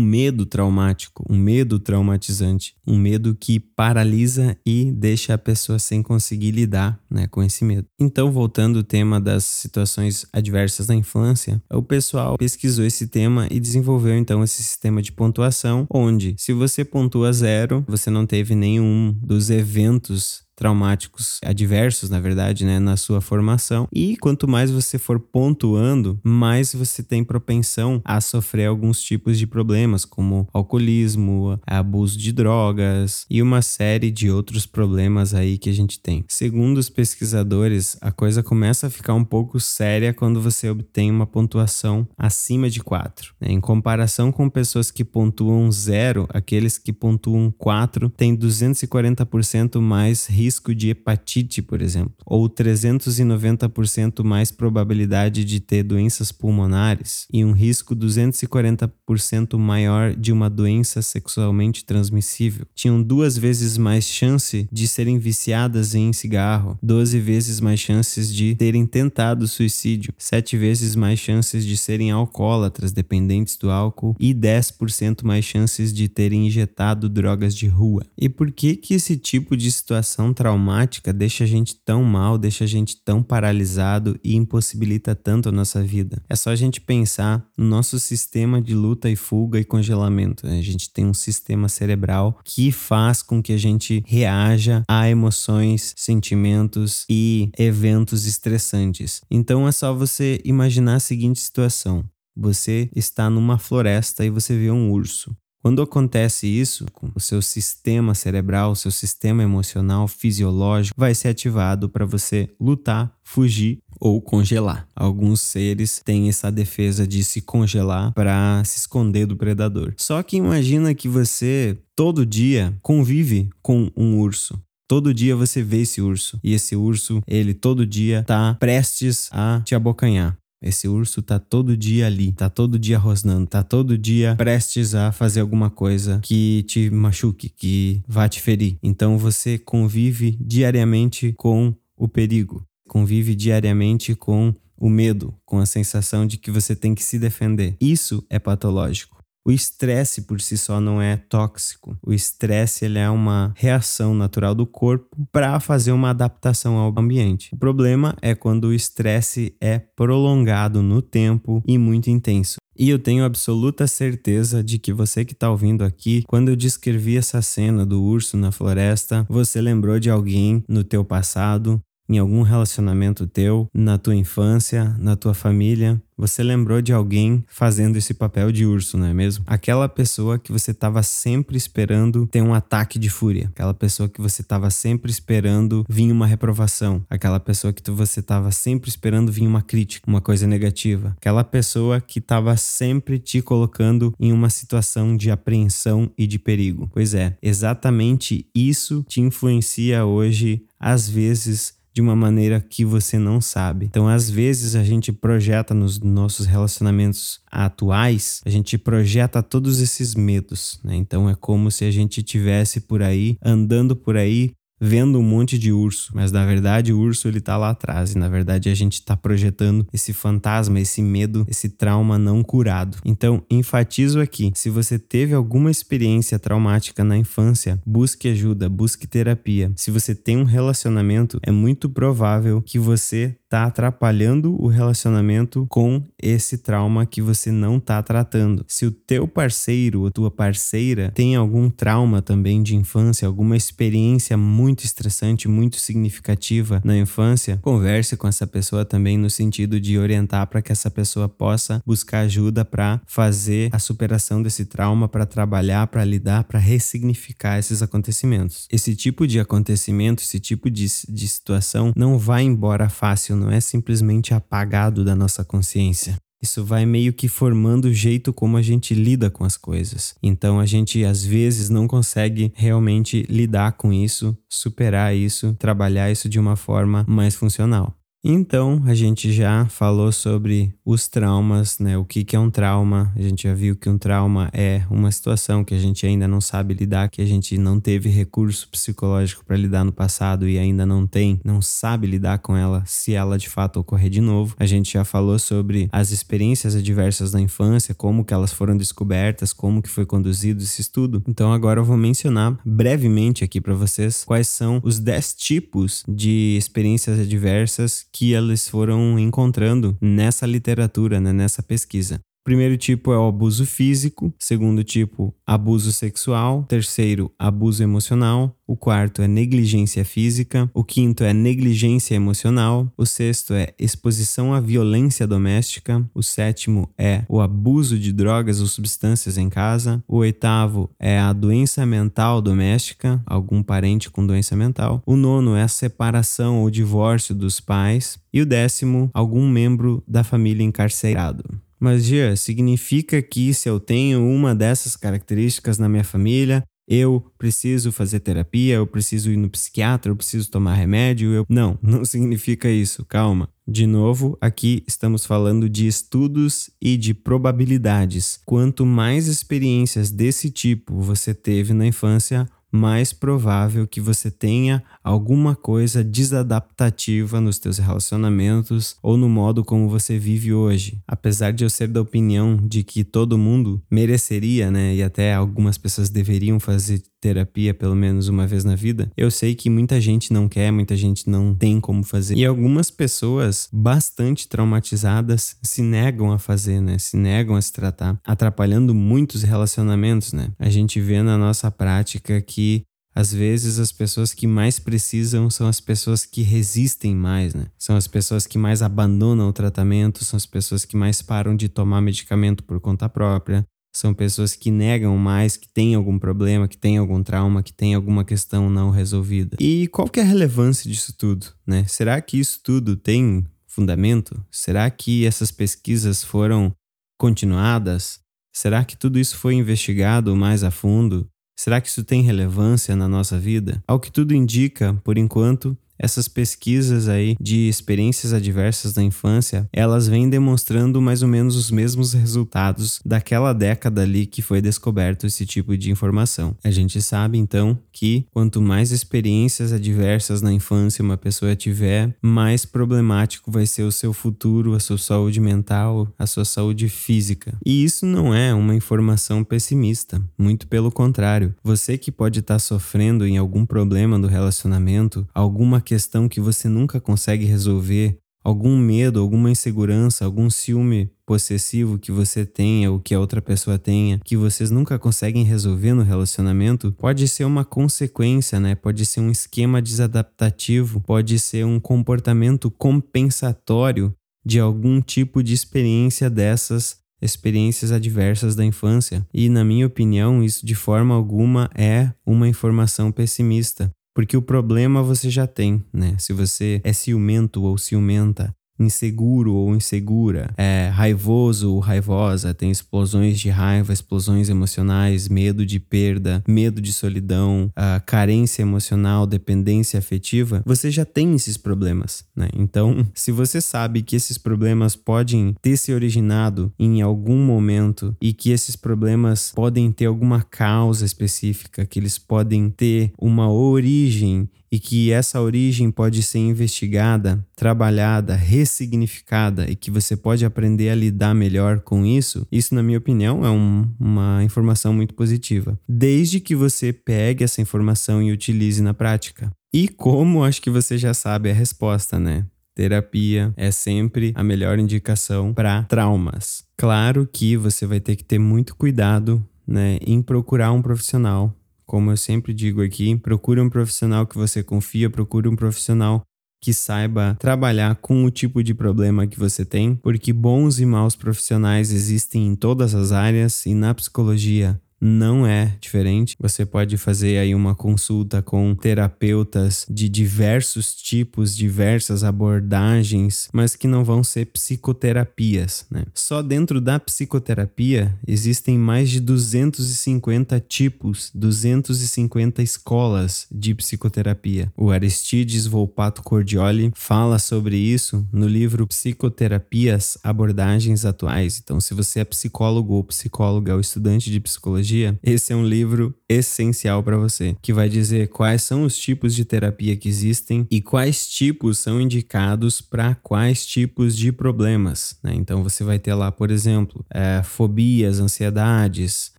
medo 0.00 0.46
traumático, 0.46 1.22
um 1.28 1.36
medo 1.36 1.78
traumatizante, 1.78 2.74
um 2.86 2.96
medo 2.96 3.36
que 3.38 3.60
paralisa 3.60 4.56
e 4.66 4.90
deixa 4.90 5.34
a 5.34 5.38
pessoa 5.38 5.78
sem 5.78 6.02
conseguir 6.02 6.52
lidar, 6.52 6.98
né, 7.10 7.26
com 7.26 7.42
esse 7.42 7.62
medo. 7.62 7.86
Então, 8.00 8.32
voltando 8.32 8.78
ao 8.78 8.84
tema 8.84 9.20
das 9.20 9.44
situações 9.44 10.24
adversas 10.32 10.86
na 10.86 10.94
infância, 10.94 11.62
o 11.70 11.82
pessoal 11.82 12.38
pesquisou 12.38 12.86
esse 12.86 13.06
tema 13.06 13.46
e 13.50 13.60
desenvolveu 13.60 14.16
então 14.16 14.42
esse 14.42 14.62
sistema 14.62 15.02
de 15.02 15.12
pontuação 15.12 15.41
pontuação, 15.42 15.86
onde 15.90 16.34
se 16.38 16.52
você 16.52 16.84
pontua 16.84 17.32
zero, 17.32 17.84
você 17.88 18.10
não 18.10 18.24
teve 18.26 18.54
nenhum 18.54 19.12
dos 19.20 19.50
eventos 19.50 20.44
traumáticos 20.56 21.38
adversos, 21.44 22.10
na 22.10 22.20
verdade, 22.20 22.64
né, 22.64 22.78
na 22.78 22.96
sua 22.96 23.20
formação. 23.20 23.88
E 23.92 24.16
quanto 24.16 24.48
mais 24.48 24.70
você 24.70 24.98
for 24.98 25.18
pontuando, 25.18 26.18
mais 26.22 26.74
você 26.74 27.02
tem 27.02 27.24
propensão 27.24 28.00
a 28.04 28.20
sofrer 28.20 28.66
alguns 28.66 29.02
tipos 29.02 29.38
de 29.38 29.46
problemas, 29.46 30.04
como 30.04 30.48
alcoolismo, 30.52 31.58
abuso 31.66 32.18
de 32.18 32.32
drogas 32.32 33.26
e 33.28 33.42
uma 33.42 33.62
série 33.62 34.10
de 34.10 34.30
outros 34.30 34.66
problemas 34.66 35.34
aí 35.34 35.58
que 35.58 35.70
a 35.70 35.72
gente 35.72 35.98
tem. 35.98 36.24
Segundo 36.28 36.78
os 36.78 36.88
pesquisadores, 36.88 37.96
a 38.00 38.10
coisa 38.10 38.42
começa 38.42 38.86
a 38.86 38.90
ficar 38.90 39.14
um 39.14 39.24
pouco 39.24 39.58
séria 39.58 40.12
quando 40.12 40.40
você 40.40 40.68
obtém 40.68 41.10
uma 41.10 41.26
pontuação 41.26 42.06
acima 42.16 42.68
de 42.68 42.80
4. 42.80 43.34
Né? 43.40 43.52
Em 43.52 43.60
comparação 43.60 44.30
com 44.30 44.48
pessoas 44.48 44.90
que 44.90 45.04
pontuam 45.04 45.70
zero, 45.70 46.26
aqueles 46.28 46.78
que 46.78 46.92
pontuam 46.92 47.52
4 47.56 48.10
têm 48.10 48.36
240% 48.36 49.80
mais 49.80 50.26
risco 50.26 50.51
risco 50.52 50.74
de 50.74 50.90
hepatite, 50.90 51.62
por 51.62 51.80
exemplo, 51.80 52.12
ou 52.26 52.46
390% 52.46 54.22
mais 54.22 54.50
probabilidade 54.50 55.46
de 55.46 55.60
ter 55.60 55.82
doenças 55.82 56.30
pulmonares 56.30 57.26
e 57.32 57.42
um 57.42 57.52
risco 57.52 57.96
240% 57.96 59.56
maior 59.56 60.14
de 60.14 60.30
uma 60.30 60.50
doença 60.50 61.00
sexualmente 61.00 61.86
transmissível. 61.86 62.66
Tinham 62.74 63.02
duas 63.02 63.38
vezes 63.38 63.78
mais 63.78 64.04
chance 64.04 64.68
de 64.70 64.86
serem 64.86 65.18
viciadas 65.18 65.94
em 65.94 66.12
cigarro, 66.12 66.78
12 66.82 67.18
vezes 67.18 67.58
mais 67.58 67.80
chances 67.80 68.32
de 68.32 68.54
terem 68.54 68.84
tentado 68.84 69.48
suicídio, 69.48 70.12
7 70.18 70.58
vezes 70.58 70.94
mais 70.94 71.18
chances 71.18 71.64
de 71.64 71.78
serem 71.78 72.10
alcoólatras 72.10 72.92
dependentes 72.92 73.56
do 73.56 73.70
álcool 73.70 74.14
e 74.20 74.34
10% 74.34 75.24
mais 75.24 75.46
chances 75.46 75.94
de 75.94 76.08
terem 76.08 76.46
injetado 76.46 77.08
drogas 77.08 77.56
de 77.56 77.66
rua. 77.68 78.04
E 78.18 78.28
por 78.28 78.50
que 78.50 78.76
que 78.76 78.92
esse 78.92 79.16
tipo 79.16 79.56
de 79.56 79.72
situação 79.72 80.31
traumática 80.32 81.12
deixa 81.12 81.44
a 81.44 81.46
gente 81.46 81.76
tão 81.84 82.02
mal, 82.02 82.38
deixa 82.38 82.64
a 82.64 82.66
gente 82.66 82.96
tão 83.04 83.22
paralisado 83.22 84.18
e 84.22 84.34
impossibilita 84.36 85.14
tanto 85.14 85.48
a 85.48 85.52
nossa 85.52 85.82
vida. 85.82 86.22
É 86.28 86.36
só 86.36 86.50
a 86.50 86.56
gente 86.56 86.80
pensar 86.80 87.46
no 87.56 87.64
nosso 87.64 87.98
sistema 87.98 88.60
de 88.60 88.74
luta 88.74 89.08
e 89.10 89.16
fuga 89.16 89.58
e 89.58 89.64
congelamento. 89.64 90.46
A 90.46 90.60
gente 90.60 90.92
tem 90.92 91.06
um 91.06 91.14
sistema 91.14 91.68
cerebral 91.68 92.38
que 92.44 92.72
faz 92.72 93.22
com 93.22 93.42
que 93.42 93.52
a 93.52 93.58
gente 93.58 94.02
reaja 94.06 94.82
a 94.88 95.08
emoções, 95.08 95.94
sentimentos 95.96 97.04
e 97.08 97.50
eventos 97.58 98.26
estressantes. 98.26 99.20
Então 99.30 99.66
é 99.66 99.72
só 99.72 99.94
você 99.94 100.40
imaginar 100.44 100.96
a 100.96 101.00
seguinte 101.00 101.40
situação. 101.40 102.04
Você 102.34 102.88
está 102.96 103.28
numa 103.28 103.58
floresta 103.58 104.24
e 104.24 104.30
você 104.30 104.56
vê 104.56 104.70
um 104.70 104.90
urso. 104.90 105.36
Quando 105.62 105.80
acontece 105.80 106.48
isso, 106.48 106.86
o 107.14 107.20
seu 107.20 107.40
sistema 107.40 108.16
cerebral, 108.16 108.72
o 108.72 108.76
seu 108.76 108.90
sistema 108.90 109.44
emocional, 109.44 110.08
fisiológico 110.08 110.98
vai 110.98 111.14
ser 111.14 111.28
ativado 111.28 111.88
para 111.88 112.04
você 112.04 112.48
lutar, 112.60 113.16
fugir 113.22 113.78
ou 114.00 114.20
congelar. 114.20 114.88
Alguns 114.92 115.40
seres 115.40 116.02
têm 116.04 116.28
essa 116.28 116.50
defesa 116.50 117.06
de 117.06 117.22
se 117.22 117.40
congelar 117.40 118.12
para 118.12 118.60
se 118.64 118.78
esconder 118.78 119.24
do 119.24 119.36
predador. 119.36 119.94
Só 119.96 120.20
que 120.24 120.36
imagina 120.36 120.92
que 120.96 121.06
você 121.06 121.78
todo 121.94 122.26
dia 122.26 122.76
convive 122.82 123.48
com 123.62 123.88
um 123.96 124.18
urso. 124.18 124.60
Todo 124.88 125.14
dia 125.14 125.36
você 125.36 125.62
vê 125.62 125.82
esse 125.82 126.02
urso 126.02 126.40
e 126.42 126.52
esse 126.52 126.74
urso, 126.74 127.22
ele 127.26 127.54
todo 127.54 127.86
dia 127.86 128.24
tá 128.24 128.56
prestes 128.58 129.28
a 129.32 129.62
te 129.64 129.76
abocanhar. 129.76 130.36
Esse 130.62 130.86
urso 130.86 131.20
tá 131.20 131.38
todo 131.38 131.76
dia 131.76 132.06
ali, 132.06 132.32
tá 132.32 132.48
todo 132.48 132.78
dia 132.78 132.98
rosnando, 132.98 133.46
tá 133.46 133.62
todo 133.62 133.98
dia 133.98 134.36
prestes 134.36 134.94
a 134.94 135.10
fazer 135.10 135.40
alguma 135.40 135.68
coisa 135.68 136.20
que 136.22 136.62
te 136.64 136.88
machuque, 136.90 137.48
que 137.48 138.02
vá 138.06 138.28
te 138.28 138.40
ferir. 138.40 138.76
Então 138.82 139.18
você 139.18 139.58
convive 139.58 140.38
diariamente 140.40 141.32
com 141.36 141.74
o 141.96 142.06
perigo, 142.08 142.64
convive 142.88 143.34
diariamente 143.34 144.14
com 144.14 144.54
o 144.76 144.88
medo, 144.88 145.34
com 145.44 145.58
a 145.58 145.66
sensação 145.66 146.26
de 146.26 146.36
que 146.36 146.50
você 146.50 146.74
tem 146.74 146.94
que 146.94 147.04
se 147.04 147.18
defender. 147.18 147.76
Isso 147.80 148.24
é 148.28 148.38
patológico. 148.38 149.21
O 149.44 149.50
estresse 149.50 150.22
por 150.22 150.40
si 150.40 150.56
só 150.56 150.80
não 150.80 151.02
é 151.02 151.16
tóxico. 151.16 151.96
O 152.02 152.12
estresse 152.12 152.84
ele 152.84 152.98
é 152.98 153.10
uma 153.10 153.52
reação 153.56 154.14
natural 154.14 154.54
do 154.54 154.64
corpo 154.64 155.16
para 155.32 155.58
fazer 155.58 155.90
uma 155.90 156.10
adaptação 156.10 156.76
ao 156.76 156.96
ambiente. 156.96 157.50
O 157.52 157.56
problema 157.56 158.16
é 158.22 158.34
quando 158.34 158.64
o 158.64 158.74
estresse 158.74 159.54
é 159.60 159.78
prolongado 159.78 160.80
no 160.80 161.02
tempo 161.02 161.62
e 161.66 161.76
muito 161.76 162.08
intenso. 162.08 162.56
E 162.78 162.88
eu 162.88 162.98
tenho 162.98 163.24
absoluta 163.24 163.86
certeza 163.86 164.62
de 164.62 164.78
que 164.78 164.92
você 164.92 165.24
que 165.24 165.32
está 165.32 165.50
ouvindo 165.50 165.84
aqui, 165.84 166.24
quando 166.26 166.48
eu 166.48 166.56
descrevi 166.56 167.16
essa 167.16 167.42
cena 167.42 167.84
do 167.84 168.02
urso 168.02 168.36
na 168.36 168.50
floresta, 168.50 169.26
você 169.28 169.60
lembrou 169.60 169.98
de 169.98 170.08
alguém 170.08 170.64
no 170.68 170.82
teu 170.82 171.04
passado, 171.04 171.82
em 172.08 172.18
algum 172.18 172.42
relacionamento 172.42 173.26
teu, 173.26 173.68
na 173.74 173.98
tua 173.98 174.14
infância, 174.14 174.96
na 174.98 175.16
tua 175.16 175.34
família, 175.34 176.00
você 176.22 176.40
lembrou 176.40 176.80
de 176.80 176.92
alguém 176.92 177.44
fazendo 177.48 177.96
esse 177.96 178.14
papel 178.14 178.52
de 178.52 178.64
urso, 178.64 178.96
não 178.96 179.06
é 179.06 179.12
mesmo? 179.12 179.42
Aquela 179.44 179.88
pessoa 179.88 180.38
que 180.38 180.52
você 180.52 180.70
estava 180.70 181.02
sempre 181.02 181.56
esperando 181.56 182.28
ter 182.28 182.40
um 182.40 182.54
ataque 182.54 182.96
de 182.96 183.10
fúria, 183.10 183.50
aquela 183.52 183.74
pessoa 183.74 184.08
que 184.08 184.20
você 184.20 184.40
estava 184.40 184.70
sempre 184.70 185.10
esperando 185.10 185.84
vir 185.88 186.12
uma 186.12 186.24
reprovação, 186.24 187.04
aquela 187.10 187.40
pessoa 187.40 187.72
que 187.72 187.90
você 187.90 188.20
estava 188.20 188.52
sempre 188.52 188.88
esperando 188.88 189.32
vir 189.32 189.48
uma 189.48 189.62
crítica, 189.62 190.08
uma 190.08 190.20
coisa 190.20 190.46
negativa, 190.46 191.12
aquela 191.18 191.42
pessoa 191.42 192.00
que 192.00 192.20
estava 192.20 192.56
sempre 192.56 193.18
te 193.18 193.42
colocando 193.42 194.14
em 194.20 194.32
uma 194.32 194.48
situação 194.48 195.16
de 195.16 195.28
apreensão 195.28 196.08
e 196.16 196.24
de 196.24 196.38
perigo. 196.38 196.88
Pois 196.94 197.14
é, 197.14 197.36
exatamente 197.42 198.46
isso 198.54 199.04
te 199.08 199.20
influencia 199.20 200.04
hoje, 200.04 200.62
às 200.78 201.08
vezes 201.08 201.81
de 201.92 202.00
uma 202.00 202.16
maneira 202.16 202.60
que 202.60 202.84
você 202.84 203.18
não 203.18 203.40
sabe. 203.40 203.86
Então, 203.86 204.08
às 204.08 204.30
vezes, 204.30 204.74
a 204.74 204.82
gente 204.82 205.12
projeta 205.12 205.74
nos 205.74 206.00
nossos 206.00 206.46
relacionamentos 206.46 207.40
atuais, 207.50 208.40
a 208.44 208.50
gente 208.50 208.78
projeta 208.78 209.42
todos 209.42 209.80
esses 209.80 210.14
medos, 210.14 210.80
né? 210.82 210.96
Então, 210.96 211.28
é 211.28 211.34
como 211.34 211.70
se 211.70 211.84
a 211.84 211.90
gente 211.90 212.22
tivesse 212.22 212.80
por 212.80 213.02
aí, 213.02 213.36
andando 213.42 213.94
por 213.94 214.16
aí, 214.16 214.52
vendo 214.82 215.16
um 215.16 215.22
monte 215.22 215.56
de 215.56 215.72
urso, 215.72 216.10
mas 216.12 216.32
na 216.32 216.44
verdade 216.44 216.92
o 216.92 216.98
urso 216.98 217.28
ele 217.28 217.40
tá 217.40 217.56
lá 217.56 217.70
atrás 217.70 218.12
e 218.12 218.18
na 218.18 218.28
verdade 218.28 218.68
a 218.68 218.74
gente 218.74 219.00
tá 219.00 219.16
projetando 219.16 219.86
esse 219.92 220.12
fantasma, 220.12 220.80
esse 220.80 221.00
medo, 221.00 221.46
esse 221.48 221.68
trauma 221.68 222.18
não 222.18 222.42
curado. 222.42 222.98
Então, 223.04 223.44
enfatizo 223.48 224.20
aqui, 224.20 224.50
se 224.56 224.68
você 224.68 224.98
teve 224.98 225.34
alguma 225.34 225.70
experiência 225.70 226.36
traumática 226.36 227.04
na 227.04 227.16
infância, 227.16 227.80
busque 227.86 228.28
ajuda, 228.28 228.68
busque 228.68 229.06
terapia. 229.06 229.70
Se 229.76 229.92
você 229.92 230.16
tem 230.16 230.36
um 230.36 230.44
relacionamento, 230.44 231.38
é 231.44 231.52
muito 231.52 231.88
provável 231.88 232.60
que 232.60 232.78
você 232.78 233.36
está 233.52 233.64
atrapalhando 233.64 234.56
o 234.58 234.66
relacionamento 234.66 235.66
com 235.68 236.02
esse 236.20 236.56
trauma 236.56 237.04
que 237.04 237.20
você 237.20 237.52
não 237.52 237.76
está 237.76 238.02
tratando. 238.02 238.64
Se 238.66 238.86
o 238.86 238.90
teu 238.90 239.28
parceiro 239.28 240.00
ou 240.00 240.10
tua 240.10 240.30
parceira 240.30 241.12
tem 241.14 241.36
algum 241.36 241.68
trauma 241.68 242.22
também 242.22 242.62
de 242.62 242.74
infância, 242.74 243.28
alguma 243.28 243.54
experiência 243.54 244.38
muito 244.38 244.84
estressante, 244.84 245.48
muito 245.48 245.76
significativa 245.78 246.80
na 246.82 246.96
infância, 246.96 247.58
converse 247.60 248.16
com 248.16 248.26
essa 248.26 248.46
pessoa 248.46 248.86
também 248.86 249.18
no 249.18 249.28
sentido 249.28 249.78
de 249.78 249.98
orientar 249.98 250.46
para 250.46 250.62
que 250.62 250.72
essa 250.72 250.90
pessoa 250.90 251.28
possa 251.28 251.82
buscar 251.84 252.20
ajuda 252.20 252.64
para 252.64 253.02
fazer 253.06 253.68
a 253.70 253.78
superação 253.78 254.42
desse 254.42 254.64
trauma, 254.64 255.08
para 255.08 255.26
trabalhar, 255.26 255.86
para 255.88 256.04
lidar, 256.06 256.44
para 256.44 256.58
ressignificar 256.58 257.58
esses 257.58 257.82
acontecimentos. 257.82 258.66
Esse 258.72 258.96
tipo 258.96 259.26
de 259.26 259.38
acontecimento, 259.38 260.22
esse 260.22 260.40
tipo 260.40 260.70
de, 260.70 260.86
de 261.06 261.28
situação 261.28 261.92
não 261.94 262.18
vai 262.18 262.44
embora 262.44 262.88
fácil 262.88 263.41
não 263.42 263.50
é 263.50 263.60
simplesmente 263.60 264.32
apagado 264.32 265.04
da 265.04 265.14
nossa 265.14 265.44
consciência. 265.44 266.16
Isso 266.42 266.64
vai 266.64 266.84
meio 266.84 267.12
que 267.12 267.28
formando 267.28 267.84
o 267.84 267.94
jeito 267.94 268.32
como 268.32 268.56
a 268.56 268.62
gente 268.62 268.94
lida 268.94 269.30
com 269.30 269.44
as 269.44 269.56
coisas. 269.56 270.14
Então 270.20 270.58
a 270.58 270.66
gente 270.66 271.04
às 271.04 271.24
vezes 271.24 271.70
não 271.70 271.86
consegue 271.86 272.52
realmente 272.56 273.24
lidar 273.28 273.72
com 273.72 273.92
isso, 273.92 274.36
superar 274.50 275.14
isso, 275.14 275.54
trabalhar 275.56 276.10
isso 276.10 276.28
de 276.28 276.40
uma 276.40 276.56
forma 276.56 277.04
mais 277.08 277.36
funcional. 277.36 277.94
Então, 278.24 278.80
a 278.86 278.94
gente 278.94 279.32
já 279.32 279.66
falou 279.66 280.12
sobre 280.12 280.72
os 280.84 281.08
traumas, 281.08 281.80
né? 281.80 281.98
O 281.98 282.04
que, 282.04 282.22
que 282.22 282.36
é 282.36 282.38
um 282.38 282.50
trauma? 282.50 283.12
A 283.16 283.20
gente 283.20 283.48
já 283.48 283.54
viu 283.54 283.74
que 283.74 283.88
um 283.88 283.98
trauma 283.98 284.48
é 284.52 284.82
uma 284.88 285.10
situação 285.10 285.64
que 285.64 285.74
a 285.74 285.78
gente 285.78 286.06
ainda 286.06 286.28
não 286.28 286.40
sabe 286.40 286.72
lidar, 286.72 287.10
que 287.10 287.20
a 287.20 287.26
gente 287.26 287.58
não 287.58 287.80
teve 287.80 288.08
recurso 288.08 288.68
psicológico 288.68 289.44
para 289.44 289.56
lidar 289.56 289.82
no 289.82 289.90
passado 289.90 290.48
e 290.48 290.56
ainda 290.56 290.86
não 290.86 291.04
tem, 291.04 291.40
não 291.44 291.60
sabe 291.60 292.06
lidar 292.06 292.38
com 292.38 292.56
ela 292.56 292.84
se 292.86 293.12
ela 293.12 293.36
de 293.36 293.48
fato 293.48 293.80
ocorrer 293.80 294.08
de 294.08 294.20
novo. 294.20 294.54
A 294.56 294.66
gente 294.66 294.92
já 294.92 295.04
falou 295.04 295.36
sobre 295.36 295.88
as 295.90 296.12
experiências 296.12 296.76
adversas 296.76 297.32
da 297.32 297.40
infância, 297.40 297.92
como 297.92 298.24
que 298.24 298.32
elas 298.32 298.52
foram 298.52 298.76
descobertas, 298.76 299.52
como 299.52 299.82
que 299.82 299.88
foi 299.88 300.06
conduzido 300.06 300.62
esse 300.62 300.80
estudo. 300.80 301.24
Então, 301.26 301.52
agora 301.52 301.80
eu 301.80 301.84
vou 301.84 301.96
mencionar 301.96 302.56
brevemente 302.64 303.42
aqui 303.42 303.60
para 303.60 303.74
vocês 303.74 304.22
quais 304.24 304.46
são 304.46 304.80
os 304.84 305.00
10 305.00 305.34
tipos 305.34 306.04
de 306.08 306.54
experiências 306.56 307.18
adversas 307.18 308.06
que 308.12 308.32
eles 308.32 308.68
foram 308.68 309.18
encontrando 309.18 309.96
nessa 310.00 310.46
literatura, 310.46 311.20
né, 311.20 311.32
nessa 311.32 311.62
pesquisa. 311.62 312.20
Primeiro 312.44 312.76
tipo 312.76 313.12
é 313.12 313.18
o 313.18 313.28
abuso 313.28 313.64
físico, 313.64 314.34
segundo 314.36 314.82
tipo, 314.82 315.32
abuso 315.46 315.92
sexual, 315.92 316.64
terceiro, 316.64 317.30
abuso 317.38 317.84
emocional, 317.84 318.56
o 318.66 318.76
quarto 318.76 319.22
é 319.22 319.28
negligência 319.28 320.04
física, 320.04 320.68
o 320.74 320.82
quinto 320.82 321.22
é 321.22 321.32
negligência 321.32 322.16
emocional, 322.16 322.90
o 322.96 323.06
sexto 323.06 323.54
é 323.54 323.72
exposição 323.78 324.52
à 324.52 324.58
violência 324.58 325.24
doméstica, 325.24 326.04
o 326.12 326.22
sétimo 326.22 326.90
é 326.98 327.22
o 327.28 327.40
abuso 327.40 327.96
de 327.96 328.12
drogas 328.12 328.60
ou 328.60 328.66
substâncias 328.66 329.38
em 329.38 329.48
casa, 329.48 330.02
o 330.08 330.16
oitavo 330.16 330.90
é 330.98 331.20
a 331.20 331.32
doença 331.32 331.86
mental 331.86 332.42
doméstica, 332.42 333.22
algum 333.24 333.62
parente 333.62 334.10
com 334.10 334.26
doença 334.26 334.56
mental, 334.56 335.00
o 335.06 335.14
nono 335.14 335.54
é 335.54 335.62
a 335.62 335.68
separação 335.68 336.62
ou 336.62 336.70
divórcio 336.70 337.36
dos 337.36 337.60
pais, 337.60 338.18
e 338.32 338.40
o 338.40 338.46
décimo, 338.46 339.10
algum 339.12 339.48
membro 339.48 340.02
da 340.08 340.24
família 340.24 340.64
encarcerado. 340.64 341.44
Mas, 341.82 342.04
Gia, 342.04 342.36
significa 342.36 343.20
que 343.20 343.52
se 343.52 343.68
eu 343.68 343.80
tenho 343.80 344.24
uma 344.24 344.54
dessas 344.54 344.96
características 344.96 345.78
na 345.78 345.88
minha 345.88 346.04
família, 346.04 346.62
eu 346.86 347.26
preciso 347.36 347.90
fazer 347.90 348.20
terapia, 348.20 348.76
eu 348.76 348.86
preciso 348.86 349.32
ir 349.32 349.36
no 349.36 349.50
psiquiatra, 349.50 350.12
eu 350.12 350.14
preciso 350.14 350.48
tomar 350.48 350.74
remédio, 350.74 351.32
eu... 351.32 351.44
Não, 351.48 351.76
não 351.82 352.04
significa 352.04 352.70
isso, 352.70 353.04
calma. 353.04 353.48
De 353.66 353.84
novo, 353.84 354.38
aqui 354.40 354.84
estamos 354.86 355.26
falando 355.26 355.68
de 355.68 355.88
estudos 355.88 356.70
e 356.80 356.96
de 356.96 357.14
probabilidades. 357.14 358.38
Quanto 358.46 358.86
mais 358.86 359.26
experiências 359.26 360.12
desse 360.12 360.52
tipo 360.52 361.00
você 361.00 361.34
teve 361.34 361.74
na 361.74 361.84
infância, 361.84 362.48
mais 362.72 363.12
provável 363.12 363.86
que 363.86 364.00
você 364.00 364.30
tenha 364.30 364.82
alguma 365.04 365.54
coisa 365.54 366.02
desadaptativa 366.02 367.38
nos 367.38 367.58
teus 367.58 367.76
relacionamentos 367.76 368.96
ou 369.02 369.18
no 369.18 369.28
modo 369.28 369.62
como 369.62 369.90
você 369.90 370.18
vive 370.18 370.54
hoje. 370.54 370.98
Apesar 371.06 371.52
de 371.52 371.64
eu 371.64 371.70
ser 371.70 371.88
da 371.88 372.00
opinião 372.00 372.56
de 372.56 372.82
que 372.82 373.04
todo 373.04 373.36
mundo 373.36 373.82
mereceria, 373.90 374.70
né, 374.70 374.94
e 374.94 375.02
até 375.02 375.34
algumas 375.34 375.76
pessoas 375.76 376.08
deveriam 376.08 376.58
fazer 376.58 377.02
terapia 377.22 377.72
pelo 377.72 377.94
menos 377.94 378.26
uma 378.26 378.48
vez 378.48 378.64
na 378.64 378.74
vida, 378.74 379.10
eu 379.16 379.30
sei 379.30 379.54
que 379.54 379.70
muita 379.70 380.00
gente 380.00 380.32
não 380.32 380.48
quer, 380.48 380.72
muita 380.72 380.96
gente 380.96 381.30
não 381.30 381.54
tem 381.54 381.80
como 381.80 382.02
fazer. 382.02 382.36
E 382.36 382.44
algumas 382.44 382.90
pessoas 382.90 383.68
bastante 383.72 384.48
traumatizadas 384.48 385.56
se 385.62 385.80
negam 385.82 386.32
a 386.32 386.38
fazer, 386.38 386.80
né? 386.80 386.98
Se 386.98 387.16
negam 387.16 387.54
a 387.54 387.62
se 387.62 387.72
tratar, 387.72 388.18
atrapalhando 388.26 388.92
muitos 388.92 389.44
relacionamentos, 389.44 390.32
né? 390.32 390.48
A 390.58 390.68
gente 390.68 391.00
vê 391.00 391.22
na 391.22 391.38
nossa 391.38 391.70
prática 391.70 392.42
que 392.42 392.82
às 393.14 393.32
vezes 393.32 393.78
as 393.78 393.92
pessoas 393.92 394.32
que 394.32 394.46
mais 394.46 394.78
precisam 394.78 395.50
são 395.50 395.68
as 395.68 395.80
pessoas 395.80 396.24
que 396.24 396.42
resistem 396.42 397.14
mais, 397.14 397.54
né? 397.54 397.66
São 397.78 397.94
as 397.94 398.06
pessoas 398.06 398.46
que 398.46 398.58
mais 398.58 398.82
abandonam 398.82 399.48
o 399.48 399.52
tratamento, 399.52 400.24
são 400.24 400.36
as 400.36 400.46
pessoas 400.46 400.84
que 400.84 400.96
mais 400.96 401.20
param 401.20 401.54
de 401.54 401.68
tomar 401.68 402.00
medicamento 402.00 402.64
por 402.64 402.80
conta 402.80 403.08
própria, 403.08 403.66
são 403.92 404.14
pessoas 404.14 404.56
que 404.56 404.70
negam 404.70 405.16
mais, 405.18 405.56
que 405.56 405.68
têm 405.68 405.94
algum 405.94 406.18
problema, 406.18 406.66
que 406.66 406.78
têm 406.78 406.96
algum 406.96 407.22
trauma, 407.22 407.62
que 407.62 407.72
têm 407.72 407.94
alguma 407.94 408.24
questão 408.24 408.70
não 408.70 408.90
resolvida. 408.90 409.56
E 409.60 409.86
qual 409.88 410.08
que 410.08 410.18
é 410.18 410.22
a 410.22 410.26
relevância 410.26 410.90
disso 410.90 411.12
tudo, 411.16 411.46
né? 411.66 411.84
Será 411.86 412.20
que 412.20 412.38
isso 412.38 412.60
tudo 412.62 412.96
tem 412.96 413.46
fundamento? 413.66 414.42
Será 414.50 414.90
que 414.90 415.26
essas 415.26 415.50
pesquisas 415.50 416.24
foram 416.24 416.72
continuadas? 417.18 418.20
Será 418.52 418.84
que 418.84 418.96
tudo 418.96 419.18
isso 419.18 419.36
foi 419.36 419.54
investigado 419.54 420.34
mais 420.34 420.64
a 420.64 420.70
fundo? 420.70 421.28
Será 421.58 421.80
que 421.80 421.88
isso 421.88 422.02
tem 422.02 422.22
relevância 422.22 422.96
na 422.96 423.06
nossa 423.06 423.38
vida? 423.38 423.82
Ao 423.86 424.00
que 424.00 424.10
tudo 424.10 424.34
indica, 424.34 424.94
por 425.04 425.16
enquanto, 425.16 425.76
essas 426.02 426.26
pesquisas 426.26 427.08
aí 427.08 427.36
de 427.40 427.68
experiências 427.68 428.32
adversas 428.32 428.92
da 428.92 429.02
infância, 429.02 429.68
elas 429.72 430.08
vêm 430.08 430.28
demonstrando 430.28 431.00
mais 431.00 431.22
ou 431.22 431.28
menos 431.28 431.54
os 431.54 431.70
mesmos 431.70 432.12
resultados 432.12 433.00
daquela 433.04 433.52
década 433.52 434.02
ali 434.02 434.26
que 434.26 434.42
foi 434.42 434.60
descoberto 434.60 435.26
esse 435.26 435.46
tipo 435.46 435.78
de 435.78 435.90
informação. 435.90 436.56
A 436.64 436.70
gente 436.70 437.00
sabe 437.00 437.38
então 437.38 437.78
que 437.92 438.26
quanto 438.32 438.60
mais 438.60 438.90
experiências 438.90 439.72
adversas 439.72 440.42
na 440.42 440.52
infância 440.52 441.04
uma 441.04 441.16
pessoa 441.16 441.54
tiver, 441.54 442.14
mais 442.20 442.64
problemático 442.64 443.50
vai 443.50 443.64
ser 443.66 443.84
o 443.84 443.92
seu 443.92 444.12
futuro, 444.12 444.74
a 444.74 444.80
sua 444.80 444.98
saúde 444.98 445.40
mental, 445.40 446.08
a 446.18 446.26
sua 446.26 446.44
saúde 446.44 446.88
física. 446.88 447.54
E 447.64 447.84
isso 447.84 448.04
não 448.04 448.34
é 448.34 448.52
uma 448.52 448.74
informação 448.74 449.44
pessimista, 449.44 450.20
muito 450.36 450.66
pelo 450.66 450.90
contrário. 450.90 451.54
Você 451.62 451.96
que 451.96 452.10
pode 452.10 452.40
estar 452.40 452.58
sofrendo 452.58 453.26
em 453.26 453.38
algum 453.38 453.64
problema 453.64 454.18
do 454.18 454.26
relacionamento, 454.26 455.26
alguma 455.32 455.80
que 456.28 456.40
você 456.40 456.68
nunca 456.68 457.00
consegue 457.00 457.44
resolver, 457.44 458.18
algum 458.44 458.76
medo, 458.76 459.20
alguma 459.20 459.50
insegurança, 459.50 460.24
algum 460.24 460.50
ciúme 460.50 461.10
possessivo 461.24 461.98
que 461.98 462.10
você 462.10 462.44
tenha 462.44 462.90
ou 462.90 462.98
que 462.98 463.14
a 463.14 463.20
outra 463.20 463.40
pessoa 463.40 463.78
tenha, 463.78 464.20
que 464.24 464.36
vocês 464.36 464.70
nunca 464.70 464.98
conseguem 464.98 465.44
resolver 465.44 465.94
no 465.94 466.02
relacionamento, 466.02 466.92
pode 466.92 467.26
ser 467.28 467.44
uma 467.44 467.64
consequência, 467.64 468.58
né? 468.58 468.74
Pode 468.74 469.06
ser 469.06 469.20
um 469.20 469.30
esquema 469.30 469.80
desadaptativo, 469.80 471.00
pode 471.00 471.38
ser 471.38 471.64
um 471.64 471.78
comportamento 471.78 472.70
compensatório 472.70 474.14
de 474.44 474.58
algum 474.58 475.00
tipo 475.00 475.42
de 475.42 475.54
experiência 475.54 476.28
dessas 476.28 477.00
experiências 477.22 477.92
adversas 477.92 478.56
da 478.56 478.64
infância. 478.64 479.24
E, 479.32 479.48
na 479.48 479.64
minha 479.64 479.86
opinião, 479.86 480.42
isso 480.42 480.66
de 480.66 480.74
forma 480.74 481.14
alguma 481.14 481.70
é 481.72 482.12
uma 482.26 482.48
informação 482.48 483.12
pessimista. 483.12 483.92
Porque 484.14 484.36
o 484.36 484.42
problema 484.42 485.02
você 485.02 485.30
já 485.30 485.46
tem, 485.46 485.84
né? 485.92 486.16
Se 486.18 486.32
você 486.32 486.80
é 486.84 486.92
ciumento 486.92 487.62
ou 487.62 487.78
ciumenta, 487.78 488.54
inseguro 488.78 489.54
ou 489.54 489.74
insegura, 489.74 490.52
é 490.56 490.88
raivoso 490.88 491.72
ou 491.72 491.78
raivosa, 491.78 492.54
tem 492.54 492.70
explosões 492.70 493.38
de 493.38 493.48
raiva, 493.48 493.92
explosões 493.92 494.48
emocionais, 494.48 495.28
medo 495.28 495.64
de 495.64 495.78
perda, 495.78 496.42
medo 496.46 496.80
de 496.80 496.92
solidão, 496.92 497.70
carência 498.06 498.62
emocional, 498.62 499.26
dependência 499.26 499.98
afetiva, 499.98 500.62
você 500.64 500.90
já 500.90 501.04
tem 501.04 501.34
esses 501.34 501.56
problemas, 501.56 502.24
né? 502.34 502.48
Então, 502.54 503.06
se 503.14 503.30
você 503.30 503.60
sabe 503.60 504.02
que 504.02 504.16
esses 504.16 504.38
problemas 504.38 504.96
podem 504.96 505.54
ter 505.60 505.76
se 505.76 505.92
originado 505.92 506.72
em 506.78 507.02
algum 507.02 507.38
momento 507.38 508.16
e 508.20 508.32
que 508.32 508.50
esses 508.50 508.76
problemas 508.76 509.52
podem 509.54 509.90
ter 509.92 510.06
alguma 510.06 510.42
causa 510.42 511.04
específica, 511.04 511.86
que 511.86 511.98
eles 511.98 512.18
podem 512.18 512.70
ter 512.70 513.12
uma 513.18 513.50
origem 513.50 514.48
e 514.72 514.80
que 514.80 515.12
essa 515.12 515.38
origem 515.38 515.90
pode 515.90 516.22
ser 516.22 516.38
investigada, 516.38 517.46
trabalhada, 517.54 518.34
ressignificada 518.34 519.70
e 519.70 519.76
que 519.76 519.90
você 519.90 520.16
pode 520.16 520.46
aprender 520.46 520.88
a 520.88 520.94
lidar 520.94 521.34
melhor 521.34 521.80
com 521.80 522.06
isso, 522.06 522.46
isso, 522.50 522.74
na 522.74 522.82
minha 522.82 522.96
opinião, 522.96 523.44
é 523.44 523.50
um, 523.50 523.86
uma 524.00 524.42
informação 524.42 524.94
muito 524.94 525.12
positiva. 525.12 525.78
Desde 525.86 526.40
que 526.40 526.56
você 526.56 526.90
pegue 526.90 527.44
essa 527.44 527.60
informação 527.60 528.22
e 528.22 528.32
utilize 528.32 528.82
na 528.82 528.94
prática. 528.94 529.52
E 529.74 529.88
como 529.88 530.42
acho 530.42 530.62
que 530.62 530.70
você 530.70 530.96
já 530.96 531.12
sabe 531.12 531.50
a 531.50 531.54
resposta, 531.54 532.18
né? 532.18 532.46
Terapia 532.74 533.52
é 533.58 533.70
sempre 533.70 534.32
a 534.34 534.42
melhor 534.42 534.78
indicação 534.78 535.52
para 535.52 535.82
traumas. 535.82 536.64
Claro 536.78 537.28
que 537.30 537.58
você 537.58 537.84
vai 537.84 538.00
ter 538.00 538.16
que 538.16 538.24
ter 538.24 538.38
muito 538.38 538.74
cuidado 538.74 539.46
né, 539.66 539.98
em 540.00 540.22
procurar 540.22 540.72
um 540.72 540.80
profissional 540.80 541.54
como 541.92 542.10
eu 542.10 542.16
sempre 542.16 542.54
digo 542.54 542.80
aqui, 542.80 543.14
procure 543.18 543.60
um 543.60 543.68
profissional 543.68 544.26
que 544.26 544.34
você 544.34 544.62
confia, 544.62 545.10
procure 545.10 545.46
um 545.46 545.54
profissional 545.54 546.22
que 546.58 546.72
saiba 546.72 547.36
trabalhar 547.38 547.96
com 547.96 548.24
o 548.24 548.30
tipo 548.30 548.62
de 548.62 548.72
problema 548.72 549.26
que 549.26 549.38
você 549.38 549.62
tem, 549.62 549.94
porque 549.96 550.32
bons 550.32 550.80
e 550.80 550.86
maus 550.86 551.14
profissionais 551.14 551.92
existem 551.92 552.46
em 552.46 552.56
todas 552.56 552.94
as 552.94 553.12
áreas 553.12 553.66
e 553.66 553.74
na 553.74 553.92
psicologia 553.92 554.80
não 555.02 555.44
é 555.44 555.76
diferente. 555.80 556.36
Você 556.38 556.64
pode 556.64 556.96
fazer 556.96 557.38
aí 557.38 557.56
uma 557.56 557.74
consulta 557.74 558.40
com 558.40 558.72
terapeutas 558.76 559.84
de 559.90 560.08
diversos 560.08 560.94
tipos, 560.94 561.56
diversas 561.56 562.22
abordagens, 562.22 563.48
mas 563.52 563.74
que 563.74 563.88
não 563.88 564.04
vão 564.04 564.22
ser 564.22 564.46
psicoterapias, 564.46 565.84
né? 565.90 566.04
Só 566.14 566.40
dentro 566.40 566.80
da 566.80 567.00
psicoterapia 567.00 568.16
existem 568.24 568.78
mais 568.78 569.10
de 569.10 569.18
250 569.18 570.60
tipos, 570.60 571.32
250 571.34 572.62
escolas 572.62 573.48
de 573.50 573.74
psicoterapia. 573.74 574.72
O 574.76 574.92
Aristides 574.92 575.66
Volpato 575.66 576.22
Cordioli 576.22 576.92
fala 576.94 577.40
sobre 577.40 577.76
isso 577.76 578.24
no 578.32 578.46
livro 578.46 578.86
Psicoterapias 578.86 580.16
Abordagens 580.22 581.04
Atuais. 581.04 581.60
Então, 581.62 581.80
se 581.80 581.92
você 581.92 582.20
é 582.20 582.24
psicólogo 582.24 582.94
ou 582.94 583.02
psicóloga 583.02 583.74
ou 583.74 583.80
estudante 583.80 584.30
de 584.30 584.38
psicologia, 584.38 584.91
esse 585.22 585.52
é 585.52 585.56
um 585.56 585.64
livro 585.64 586.14
essencial 586.28 587.02
para 587.02 587.16
você, 587.16 587.56
que 587.60 587.72
vai 587.72 587.88
dizer 587.88 588.28
quais 588.28 588.62
são 588.62 588.84
os 588.84 588.96
tipos 588.96 589.34
de 589.34 589.44
terapia 589.44 589.96
que 589.96 590.08
existem 590.08 590.66
e 590.70 590.80
quais 590.80 591.26
tipos 591.26 591.78
são 591.78 592.00
indicados 592.00 592.80
para 592.80 593.14
quais 593.14 593.66
tipos 593.66 594.16
de 594.16 594.32
problemas. 594.32 595.16
Né? 595.22 595.32
Então 595.34 595.62
você 595.62 595.84
vai 595.84 595.98
ter 595.98 596.14
lá, 596.14 596.32
por 596.32 596.50
exemplo, 596.50 597.04
é, 597.10 597.42
fobias, 597.42 598.20
ansiedades, 598.20 599.32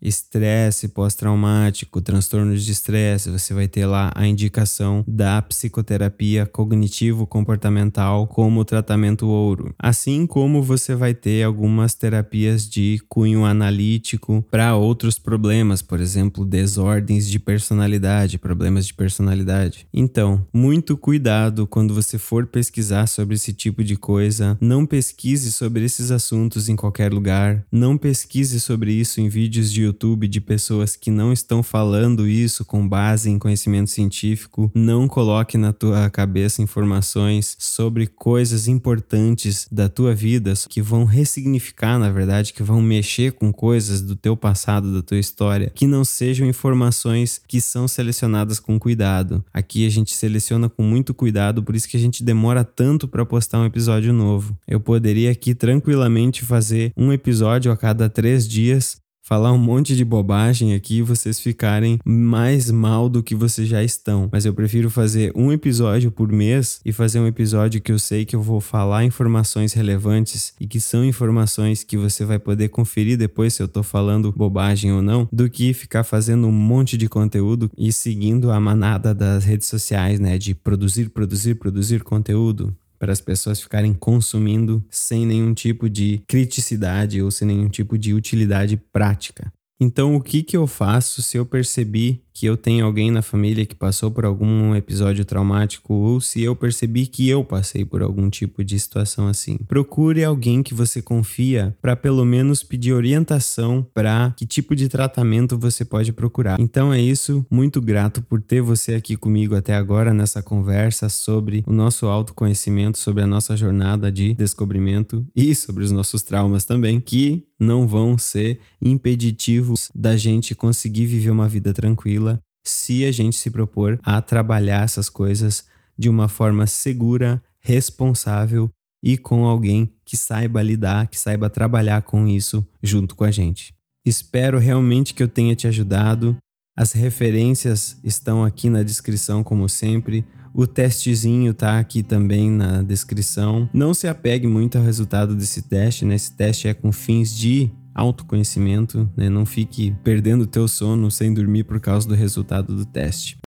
estresse 0.01 0.87
pós-traumático, 0.87 2.01
transtornos 2.01 2.63
de 2.63 2.71
estresse. 2.71 3.29
Você 3.29 3.53
vai 3.53 3.67
ter 3.67 3.85
lá 3.85 4.11
a 4.15 4.27
indicação 4.27 5.03
da 5.07 5.41
psicoterapia 5.41 6.45
cognitivo-comportamental 6.45 8.27
como 8.27 8.65
tratamento 8.65 9.27
ouro, 9.27 9.73
assim 9.79 10.27
como 10.27 10.61
você 10.61 10.95
vai 10.95 11.13
ter 11.13 11.43
algumas 11.43 11.95
terapias 11.95 12.69
de 12.69 12.99
cunho 13.09 13.45
analítico 13.45 14.45
para 14.51 14.75
outros 14.75 15.17
problemas 15.17 15.42
problemas, 15.43 15.81
por 15.81 15.99
exemplo, 15.99 16.45
desordens 16.45 17.29
de 17.29 17.37
personalidade, 17.37 18.37
problemas 18.37 18.87
de 18.87 18.93
personalidade. 18.93 19.85
Então, 19.93 20.47
muito 20.53 20.95
cuidado 20.95 21.67
quando 21.67 21.93
você 21.93 22.17
for 22.17 22.47
pesquisar 22.47 23.07
sobre 23.07 23.35
esse 23.35 23.51
tipo 23.51 23.83
de 23.83 23.97
coisa. 23.97 24.57
Não 24.61 24.85
pesquise 24.85 25.51
sobre 25.51 25.83
esses 25.83 26.11
assuntos 26.11 26.69
em 26.69 26.77
qualquer 26.77 27.11
lugar. 27.11 27.65
Não 27.69 27.97
pesquise 27.97 28.57
sobre 28.57 28.93
isso 28.93 29.19
em 29.19 29.27
vídeos 29.27 29.69
de 29.69 29.81
YouTube 29.81 30.29
de 30.29 30.39
pessoas 30.39 30.95
que 30.95 31.11
não 31.11 31.33
estão 31.33 31.61
falando 31.61 32.25
isso 32.25 32.63
com 32.63 32.87
base 32.87 33.29
em 33.29 33.37
conhecimento 33.37 33.89
científico. 33.89 34.71
Não 34.73 35.09
coloque 35.09 35.57
na 35.57 35.73
tua 35.73 36.09
cabeça 36.09 36.61
informações 36.61 37.57
sobre 37.59 38.07
coisas 38.07 38.69
importantes 38.69 39.67
da 39.69 39.89
tua 39.89 40.15
vida 40.15 40.53
que 40.69 40.81
vão 40.81 41.03
ressignificar, 41.03 41.99
na 41.99 42.09
verdade, 42.09 42.53
que 42.53 42.63
vão 42.63 42.81
mexer 42.81 43.33
com 43.33 43.51
coisas 43.51 44.01
do 44.01 44.15
teu 44.15 44.37
passado, 44.37 44.93
da 44.93 45.01
tua 45.01 45.19
história 45.19 45.32
história 45.33 45.71
que 45.73 45.87
não 45.87 46.05
sejam 46.05 46.47
informações 46.47 47.41
que 47.47 47.59
são 47.59 47.87
selecionadas 47.87 48.59
com 48.59 48.79
cuidado. 48.79 49.43
Aqui 49.51 49.85
a 49.87 49.89
gente 49.89 50.13
seleciona 50.13 50.69
com 50.69 50.83
muito 50.83 51.13
cuidado, 51.13 51.63
por 51.63 51.75
isso 51.75 51.89
que 51.89 51.97
a 51.97 51.99
gente 51.99 52.23
demora 52.23 52.63
tanto 52.63 53.07
para 53.07 53.25
postar 53.25 53.59
um 53.59 53.65
episódio 53.65 54.13
novo. 54.13 54.55
Eu 54.67 54.79
poderia 54.79 55.31
aqui 55.31 55.55
tranquilamente 55.55 56.45
fazer 56.45 56.93
um 56.95 57.11
episódio 57.11 57.71
a 57.71 57.77
cada 57.77 58.07
três 58.07 58.47
dias 58.47 59.02
falar 59.23 59.53
um 59.53 59.57
monte 59.57 59.95
de 59.95 60.03
bobagem 60.03 60.75
aqui 60.75 60.97
e 60.97 61.01
vocês 61.01 61.39
ficarem 61.39 61.97
mais 62.05 62.69
mal 62.69 63.07
do 63.07 63.23
que 63.23 63.33
vocês 63.33 63.67
já 63.67 63.81
estão. 63.81 64.29
Mas 64.31 64.45
eu 64.45 64.53
prefiro 64.53 64.89
fazer 64.89 65.31
um 65.33 65.51
episódio 65.51 66.11
por 66.11 66.29
mês 66.29 66.81
e 66.85 66.91
fazer 66.91 67.19
um 67.19 67.27
episódio 67.27 67.81
que 67.81 67.91
eu 67.91 67.97
sei 67.97 68.25
que 68.25 68.35
eu 68.35 68.41
vou 68.41 68.59
falar 68.59 69.05
informações 69.05 69.71
relevantes 69.71 70.53
e 70.59 70.67
que 70.67 70.79
são 70.79 71.05
informações 71.05 71.83
que 71.83 71.97
você 71.97 72.25
vai 72.25 72.37
poder 72.37 72.67
conferir 72.67 73.17
depois 73.17 73.53
se 73.53 73.63
eu 73.63 73.67
tô 73.67 73.81
falando 73.81 74.33
bobagem 74.33 74.91
ou 74.91 75.01
não, 75.01 75.27
do 75.31 75.49
que 75.49 75.73
ficar 75.73 76.03
fazendo 76.03 76.45
um 76.45 76.51
monte 76.51 76.97
de 76.97 77.07
conteúdo 77.07 77.71
e 77.77 77.93
seguindo 77.93 78.51
a 78.51 78.59
manada 78.59 79.13
das 79.15 79.45
redes 79.45 79.67
sociais, 79.67 80.19
né, 80.19 80.37
de 80.37 80.53
produzir, 80.53 81.09
produzir, 81.09 81.55
produzir 81.55 82.03
conteúdo 82.03 82.75
para 83.03 83.11
as 83.11 83.19
pessoas 83.19 83.59
ficarem 83.59 83.93
consumindo 83.93 84.81
sem 84.89 85.25
nenhum 85.25 85.53
tipo 85.53 85.89
de 85.89 86.23
criticidade 86.25 87.21
ou 87.21 87.29
sem 87.29 87.45
nenhum 87.45 87.67
tipo 87.67 87.97
de 87.97 88.13
utilidade 88.13 88.77
prática. 88.77 89.51
Então, 89.77 90.15
o 90.15 90.21
que, 90.21 90.41
que 90.41 90.55
eu 90.55 90.65
faço 90.65 91.21
se 91.21 91.35
eu 91.35 91.45
percebi 91.45 92.22
que 92.33 92.45
eu 92.45 92.57
tenho 92.57 92.85
alguém 92.85 93.11
na 93.11 93.21
família 93.21 93.65
que 93.65 93.75
passou 93.75 94.09
por 94.09 94.25
algum 94.25 94.75
episódio 94.75 95.23
traumático 95.23 95.93
ou 95.93 96.19
se 96.19 96.41
eu 96.41 96.55
percebi 96.55 97.05
que 97.05 97.29
eu 97.29 97.43
passei 97.43 97.85
por 97.85 98.01
algum 98.01 98.29
tipo 98.29 98.63
de 98.63 98.77
situação 98.79 99.27
assim. 99.27 99.57
Procure 99.67 100.23
alguém 100.23 100.63
que 100.63 100.73
você 100.73 101.01
confia 101.01 101.75
para 101.81 101.95
pelo 101.95 102.25
menos 102.25 102.63
pedir 102.63 102.93
orientação 102.93 103.85
para 103.93 104.33
que 104.35 104.45
tipo 104.45 104.75
de 104.75 104.89
tratamento 104.89 105.57
você 105.57 105.85
pode 105.85 106.11
procurar. 106.11 106.59
Então 106.59 106.91
é 106.91 106.99
isso, 106.99 107.45
muito 107.51 107.79
grato 107.81 108.21
por 108.21 108.41
ter 108.41 108.61
você 108.61 108.95
aqui 108.95 109.15
comigo 109.15 109.55
até 109.55 109.75
agora 109.75 110.13
nessa 110.13 110.41
conversa 110.41 111.09
sobre 111.09 111.63
o 111.67 111.73
nosso 111.73 112.07
autoconhecimento, 112.07 112.97
sobre 112.97 113.23
a 113.23 113.27
nossa 113.27 113.55
jornada 113.55 114.11
de 114.11 114.33
descobrimento 114.33 115.25
e 115.35 115.53
sobre 115.53 115.83
os 115.83 115.91
nossos 115.91 116.23
traumas 116.23 116.65
também, 116.65 116.99
que 116.99 117.45
não 117.59 117.87
vão 117.87 118.17
ser 118.17 118.59
impeditivos 118.81 119.89
da 119.95 120.17
gente 120.17 120.53
conseguir 120.53 121.05
viver 121.05 121.29
uma 121.29 121.47
vida 121.47 121.73
tranquila 121.73 122.22
se 122.63 123.05
a 123.05 123.11
gente 123.11 123.35
se 123.35 123.49
propor 123.49 123.99
a 124.03 124.21
trabalhar 124.21 124.83
essas 124.83 125.09
coisas 125.09 125.65
de 125.97 126.09
uma 126.09 126.27
forma 126.27 126.65
segura, 126.65 127.41
responsável 127.59 128.69
e 129.01 129.17
com 129.17 129.45
alguém 129.45 129.93
que 130.05 130.15
saiba 130.15 130.61
lidar, 130.61 131.07
que 131.07 131.19
saiba 131.19 131.49
trabalhar 131.49 132.01
com 132.03 132.27
isso 132.27 132.65
junto 132.81 133.15
com 133.15 133.23
a 133.23 133.31
gente. 133.31 133.73
Espero 134.05 134.59
realmente 134.59 135.13
que 135.13 135.21
eu 135.21 135.27
tenha 135.27 135.55
te 135.55 135.67
ajudado. 135.67 136.37
As 136.75 136.93
referências 136.93 137.97
estão 138.03 138.43
aqui 138.43 138.69
na 138.69 138.83
descrição, 138.83 139.43
como 139.43 139.69
sempre. 139.69 140.25
O 140.53 140.67
testezinho 140.67 141.53
tá 141.53 141.79
aqui 141.79 142.03
também 142.03 142.49
na 142.49 142.81
descrição. 142.81 143.69
Não 143.73 143.93
se 143.93 144.07
apegue 144.07 144.47
muito 144.47 144.77
ao 144.77 144.83
resultado 144.83 145.35
desse 145.35 145.63
teste, 145.63 146.05
né? 146.05 146.15
Esse 146.15 146.31
teste 146.31 146.67
é 146.67 146.73
com 146.73 146.91
fins 146.91 147.35
de 147.35 147.71
autoconhecimento, 147.93 149.09
né? 149.15 149.29
Não 149.29 149.45
fique 149.45 149.95
perdendo 150.03 150.41
o 150.41 150.47
teu 150.47 150.67
sono 150.67 151.11
sem 151.11 151.33
dormir 151.33 151.63
por 151.63 151.79
causa 151.79 152.07
do 152.07 152.15
resultado 152.15 152.75
do 152.75 152.85
teste. 152.85 153.37